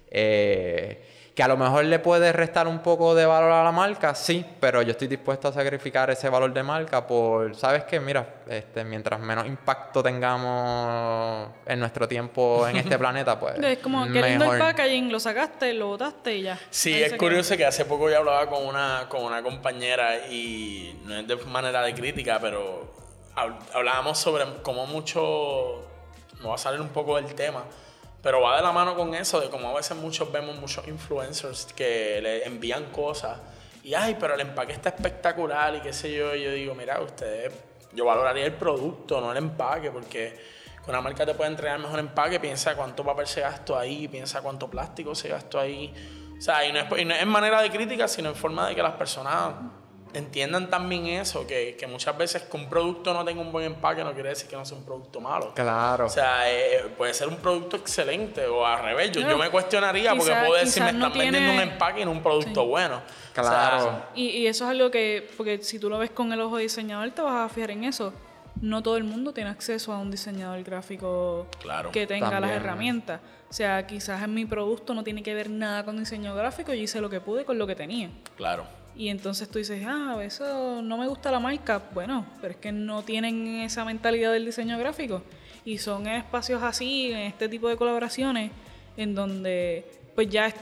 Eh, 0.09 1.10
que 1.41 1.45
a 1.45 1.47
lo 1.47 1.57
mejor 1.57 1.85
le 1.85 1.97
puede 1.97 2.31
restar 2.31 2.67
un 2.67 2.83
poco 2.83 3.15
de 3.15 3.25
valor 3.25 3.51
a 3.51 3.63
la 3.63 3.71
marca, 3.71 4.13
sí, 4.13 4.45
pero 4.59 4.83
yo 4.83 4.91
estoy 4.91 5.07
dispuesto 5.07 5.47
a 5.47 5.51
sacrificar 5.51 6.11
ese 6.11 6.29
valor 6.29 6.53
de 6.53 6.61
marca 6.61 7.07
por, 7.07 7.55
¿sabes 7.55 7.83
qué? 7.85 7.99
Mira, 7.99 8.43
este, 8.47 8.83
mientras 8.83 9.19
menos 9.19 9.47
impacto 9.47 10.03
tengamos 10.03 11.49
en 11.65 11.79
nuestro 11.79 12.07
tiempo 12.07 12.67
en 12.67 12.77
este 12.77 12.95
planeta, 12.99 13.39
pues. 13.39 13.57
Es 13.57 13.79
como 13.79 14.05
que 14.05 14.21
lindo 14.21 14.53
el 14.53 14.59
packaging, 14.59 15.11
lo 15.11 15.19
sacaste, 15.19 15.73
lo 15.73 15.87
botaste 15.87 16.35
y 16.35 16.41
ya. 16.43 16.59
Sí, 16.69 17.01
es 17.01 17.13
curioso 17.13 17.57
que 17.57 17.65
hace 17.65 17.85
poco 17.85 18.07
yo 18.07 18.19
hablaba 18.19 18.45
con 18.45 18.63
una, 18.63 19.07
con 19.09 19.23
una 19.23 19.41
compañera 19.41 20.27
y 20.27 20.95
no 21.05 21.17
es 21.17 21.27
de 21.27 21.37
manera 21.37 21.81
de 21.81 21.95
crítica, 21.95 22.37
pero 22.39 22.93
hablábamos 23.73 24.19
sobre 24.19 24.45
cómo 24.61 24.85
mucho. 24.85 25.87
No 26.39 26.49
va 26.49 26.55
a 26.55 26.59
salir 26.59 26.79
un 26.79 26.89
poco 26.89 27.15
del 27.15 27.33
tema 27.33 27.63
pero 28.21 28.41
va 28.41 28.57
de 28.57 28.61
la 28.61 28.71
mano 28.71 28.95
con 28.95 29.13
eso, 29.15 29.39
de 29.39 29.49
como 29.49 29.69
a 29.69 29.73
veces 29.73 29.97
muchos 29.97 30.31
vemos 30.31 30.55
muchos 30.57 30.87
influencers 30.87 31.73
que 31.73 32.19
le 32.21 32.45
envían 32.45 32.85
cosas 32.91 33.39
y, 33.83 33.93
ay, 33.95 34.15
pero 34.19 34.35
el 34.35 34.41
empaque 34.41 34.73
está 34.73 34.89
espectacular 34.89 35.75
y 35.75 35.79
qué 35.79 35.93
sé 35.93 36.13
yo. 36.13 36.35
Y 36.35 36.43
yo 36.43 36.51
digo, 36.51 36.75
mira, 36.75 37.01
ustedes, 37.01 37.51
yo 37.93 38.05
valoraría 38.05 38.45
el 38.45 38.53
producto, 38.53 39.19
no 39.19 39.31
el 39.31 39.37
empaque, 39.37 39.91
porque 39.91 40.39
con 40.81 40.91
una 40.91 41.01
marca 41.01 41.25
te 41.25 41.33
puede 41.33 41.49
entregar 41.49 41.79
mejor 41.79 41.99
empaque, 41.99 42.39
piensa 42.39 42.75
cuánto 42.75 43.03
papel 43.03 43.27
se 43.27 43.41
gastó 43.41 43.77
ahí, 43.77 44.07
piensa 44.07 44.41
cuánto 44.41 44.69
plástico 44.69 45.15
se 45.15 45.29
gastó 45.29 45.59
ahí. 45.59 45.93
O 46.37 46.41
sea, 46.41 46.65
y 46.65 46.71
no 46.71 46.79
es, 46.79 46.85
y 46.99 47.05
no 47.05 47.13
es 47.13 47.21
en 47.21 47.29
manera 47.29 47.61
de 47.61 47.69
crítica, 47.69 48.07
sino 48.07 48.29
en 48.29 48.35
forma 48.35 48.67
de 48.67 48.75
que 48.75 48.83
las 48.83 48.93
personas 48.93 49.53
entiendan 50.13 50.69
también 50.69 51.07
eso, 51.07 51.45
que, 51.47 51.75
que, 51.77 51.87
muchas 51.87 52.17
veces 52.17 52.43
que 52.43 52.57
un 52.57 52.69
producto 52.69 53.13
no 53.13 53.23
tenga 53.23 53.41
un 53.41 53.51
buen 53.51 53.65
empaque 53.65 54.03
no 54.03 54.13
quiere 54.13 54.29
decir 54.29 54.47
que 54.47 54.55
no 54.55 54.65
sea 54.65 54.77
un 54.77 54.83
producto 54.83 55.19
malo. 55.19 55.53
Claro. 55.53 56.05
O 56.05 56.09
sea, 56.09 56.51
eh, 56.51 56.85
puede 56.97 57.13
ser 57.13 57.27
un 57.27 57.37
producto 57.37 57.77
excelente 57.77 58.45
o 58.47 58.65
al 58.65 58.81
revés. 58.83 59.11
Yo, 59.11 59.21
yo 59.21 59.37
me 59.37 59.49
cuestionaría 59.49 60.15
porque 60.15 60.33
puedo 60.45 60.55
decir, 60.55 60.83
me 60.83 60.91
están 60.91 61.13
vendiendo 61.13 61.51
un 61.53 61.59
empaque 61.59 62.01
y 62.01 62.05
no 62.05 62.11
un 62.11 62.23
producto 62.23 62.65
bueno. 62.65 63.01
Claro. 63.33 64.03
y, 64.13 64.27
y, 64.27 64.47
eso 64.47 64.65
es 64.65 64.71
algo 64.71 64.91
que, 64.91 65.29
porque 65.37 65.63
si 65.63 65.79
tú 65.79 65.89
lo 65.89 65.97
ves 65.97 66.11
con 66.11 66.33
el 66.33 66.41
ojo 66.41 66.57
diseñador, 66.57 67.11
te 67.11 67.21
vas 67.21 67.49
a 67.49 67.53
fijar 67.53 67.71
en 67.71 67.85
eso. 67.85 68.13
No 68.59 68.83
todo 68.83 68.97
el 68.97 69.05
mundo 69.05 69.33
tiene 69.33 69.49
acceso 69.49 69.93
a 69.93 69.99
un 69.99 70.11
diseñador 70.11 70.61
gráfico 70.63 71.47
que 71.93 72.05
tenga 72.05 72.39
las 72.39 72.51
herramientas. 72.51 73.21
O 73.49 73.53
sea, 73.53 73.85
quizás 73.87 74.23
en 74.23 74.33
mi 74.33 74.45
producto 74.45 74.93
no 74.93 75.03
tiene 75.03 75.23
que 75.23 75.33
ver 75.33 75.49
nada 75.49 75.83
con 75.83 75.97
diseño 75.97 76.35
gráfico, 76.35 76.73
yo 76.73 76.81
hice 76.81 77.01
lo 77.01 77.09
que 77.09 77.19
pude 77.19 77.43
con 77.43 77.57
lo 77.57 77.67
que 77.67 77.75
tenía. 77.75 78.09
Claro. 78.37 78.65
Y 79.01 79.09
entonces 79.09 79.49
tú 79.49 79.57
dices, 79.57 79.83
ah, 79.87 80.15
eso 80.21 80.79
no 80.83 80.95
me 80.95 81.07
gusta 81.07 81.31
la 81.31 81.39
marca. 81.39 81.81
Bueno, 81.91 82.23
pero 82.39 82.53
es 82.53 82.59
que 82.59 82.71
no 82.71 83.01
tienen 83.01 83.61
esa 83.61 83.83
mentalidad 83.83 84.31
del 84.31 84.45
diseño 84.45 84.77
gráfico. 84.77 85.23
Y 85.65 85.79
son 85.79 86.05
espacios 86.05 86.61
así, 86.61 87.11
en 87.11 87.17
este 87.21 87.49
tipo 87.49 87.67
de 87.67 87.77
colaboraciones, 87.77 88.51
en 88.95 89.15
donde 89.15 89.91
pues 90.13 90.29
ya 90.29 90.53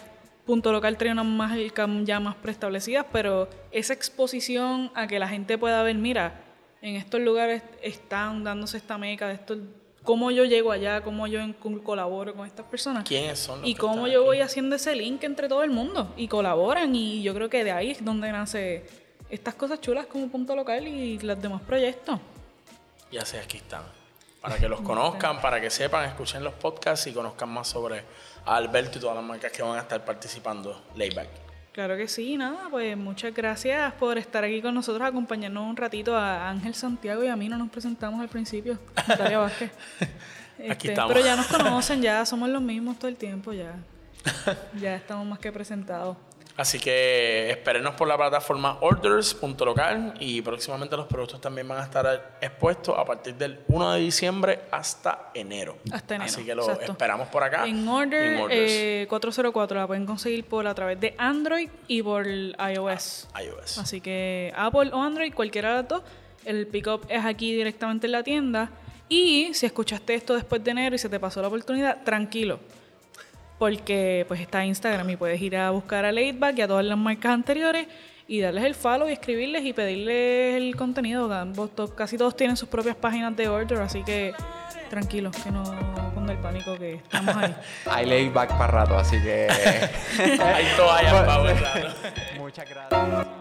punto 0.45 0.71
local 0.71 0.95
tiene 0.95 1.19
unas 1.19 1.25
marcas 1.25 1.89
ya 2.06 2.21
más 2.21 2.36
preestablecidas, 2.36 3.06
pero 3.12 3.49
esa 3.71 3.91
exposición 3.91 4.89
a 4.95 5.06
que 5.06 5.19
la 5.19 5.28
gente 5.28 5.58
pueda 5.58 5.84
ver, 5.84 5.97
mira, 5.97 6.39
en 6.82 6.95
estos 6.95 7.19
lugares 7.19 7.62
están 7.82 8.45
dándose 8.45 8.78
esta 8.78 8.97
meca 8.97 9.28
de 9.28 9.34
estos 9.34 9.58
cómo 10.03 10.31
yo 10.31 10.45
llego 10.45 10.71
allá, 10.71 11.01
cómo 11.01 11.27
yo 11.27 11.39
colaboro 11.83 12.33
con 12.33 12.47
estas 12.47 12.65
personas. 12.65 13.03
¿Quiénes 13.03 13.39
son? 13.39 13.65
y 13.65 13.75
cómo 13.75 14.07
yo 14.07 14.23
voy 14.23 14.41
haciendo 14.41 14.75
ese 14.75 14.95
link 14.95 15.23
entre 15.23 15.47
todo 15.47 15.63
el 15.63 15.71
mundo. 15.71 16.13
Y 16.17 16.27
colaboran 16.27 16.95
y 16.95 17.21
yo 17.21 17.33
creo 17.33 17.49
que 17.49 17.63
de 17.63 17.71
ahí 17.71 17.91
es 17.91 18.03
donde 18.03 18.31
nace 18.31 18.85
estas 19.29 19.55
cosas 19.55 19.81
chulas 19.81 20.07
como 20.07 20.27
Punto 20.29 20.55
Local 20.55 20.88
y 20.88 21.19
los 21.19 21.41
demás 21.41 21.62
proyectos. 21.62 22.19
Ya 23.12 23.25
sé, 23.25 23.39
aquí 23.39 23.57
están. 23.57 23.83
Para 24.41 24.57
que 24.57 24.69
los 24.69 24.81
conozcan, 24.89 25.41
para 25.41 25.59
que 25.59 25.69
sepan, 25.69 26.05
escuchen 26.05 26.43
los 26.43 26.53
podcasts 26.53 27.07
y 27.07 27.13
conozcan 27.13 27.49
más 27.49 27.67
sobre 27.67 28.03
Alberto 28.45 28.97
y 28.97 29.01
todas 29.01 29.15
las 29.15 29.25
marcas 29.25 29.51
que 29.51 29.62
van 29.62 29.77
a 29.77 29.81
estar 29.81 30.03
participando. 30.03 30.81
Layback. 30.95 31.48
Claro 31.71 31.95
que 31.95 32.08
sí, 32.08 32.36
nada, 32.36 32.67
pues 32.69 32.97
muchas 32.97 33.34
gracias 33.34 33.93
por 33.93 34.17
estar 34.17 34.43
aquí 34.43 34.62
con 34.62 34.73
nosotros, 34.73 35.08
acompañarnos 35.08 35.69
un 35.69 35.77
ratito 35.77 36.15
a 36.15 36.49
Ángel 36.49 36.73
Santiago 36.73 37.23
y 37.23 37.27
a 37.27 37.36
mí 37.36 37.47
no 37.47 37.58
nos 37.58 37.69
presentamos 37.69 38.19
al 38.19 38.27
principio, 38.27 38.79
Natalia 39.08 39.39
Vázquez. 39.39 39.71
Aquí 40.60 40.67
Este, 40.71 40.89
estamos. 40.89 41.13
Pero 41.13 41.25
ya 41.25 41.36
nos 41.38 41.47
conocen, 41.55 42.01
ya 42.01 42.25
somos 42.25 42.49
los 42.49 42.62
mismos 42.62 42.97
todo 42.97 43.08
el 43.08 43.15
tiempo, 43.15 43.53
ya. 43.53 43.75
Ya 44.82 44.95
estamos 44.95 45.25
más 45.25 45.39
que 45.39 45.51
presentados. 45.53 46.17
Así 46.59 46.77
que 46.77 47.49
espérenos 47.51 47.95
por 47.95 48.05
la 48.05 48.17
plataforma 48.17 48.79
orders.local 48.81 50.15
y 50.19 50.41
próximamente 50.41 50.97
los 50.97 51.07
productos 51.07 51.39
también 51.39 51.65
van 51.69 51.79
a 51.79 51.83
estar 51.83 52.37
expuestos 52.41 52.97
a 52.97 53.05
partir 53.05 53.35
del 53.35 53.61
1 53.69 53.93
de 53.93 53.99
diciembre 54.01 54.59
hasta 54.69 55.31
enero. 55.33 55.77
Hasta 55.89 56.15
enero, 56.15 56.29
Así 56.29 56.43
que 56.43 56.53
lo 56.53 56.63
exacto. 56.63 56.91
esperamos 56.91 57.29
por 57.29 57.43
acá. 57.43 57.65
En 57.65 57.87
Order 57.87 58.33
en 58.33 58.47
eh, 58.51 59.05
404 59.07 59.79
la 59.79 59.87
pueden 59.87 60.05
conseguir 60.05 60.43
por 60.43 60.67
a 60.67 60.75
través 60.75 60.99
de 60.99 61.15
Android 61.17 61.69
y 61.87 62.03
por 62.03 62.27
iOS. 62.27 63.29
iOS. 63.41 63.77
Así 63.77 64.01
que 64.01 64.53
Apple 64.53 64.89
o 64.91 65.01
Android, 65.01 65.33
cualquiera 65.33 65.69
de 65.69 65.75
las 65.75 65.87
dos, 65.87 66.03
el 66.43 66.67
pickup 66.67 67.05
es 67.07 67.23
aquí 67.23 67.55
directamente 67.55 68.07
en 68.07 68.11
la 68.11 68.23
tienda. 68.23 68.69
Y 69.07 69.53
si 69.53 69.65
escuchaste 69.65 70.13
esto 70.13 70.35
después 70.35 70.61
de 70.61 70.71
enero 70.71 70.93
y 70.93 70.99
se 70.99 71.07
te 71.07 71.21
pasó 71.21 71.41
la 71.41 71.47
oportunidad, 71.47 72.03
tranquilo 72.03 72.59
porque 73.59 74.25
pues 74.27 74.39
está 74.39 74.65
Instagram 74.65 75.09
y 75.11 75.17
puedes 75.17 75.39
ir 75.41 75.57
a 75.57 75.69
buscar 75.69 76.05
a 76.05 76.11
Laidback 76.11 76.57
y 76.57 76.61
a 76.61 76.67
todas 76.67 76.85
las 76.85 76.97
marcas 76.97 77.33
anteriores 77.33 77.87
y 78.27 78.39
darles 78.39 78.63
el 78.63 78.73
follow 78.73 79.09
y 79.09 79.11
escribirles 79.11 79.65
y 79.65 79.73
pedirles 79.73 80.55
el 80.55 80.75
contenido. 80.75 81.31
Ambos, 81.33 81.71
casi 81.95 82.17
todos 82.17 82.37
tienen 82.37 82.55
sus 82.55 82.69
propias 82.69 82.95
páginas 82.95 83.35
de 83.35 83.49
order, 83.49 83.79
así 83.79 84.03
que 84.03 84.33
tranquilos, 84.89 85.35
que 85.35 85.51
no 85.51 85.63
ponga 86.15 86.33
el 86.33 86.39
pánico 86.39 86.77
que 86.77 86.93
estamos 86.93 87.35
ahí. 87.35 87.55
Hay 87.89 88.05
Laidback 88.05 88.49
para 88.57 88.67
rato, 88.67 88.97
así 88.97 89.21
que 89.21 89.47
hay 90.19 90.65
toallas 90.77 91.13
para 91.25 91.95
Muchas 92.37 92.69
gracias. 92.69 93.39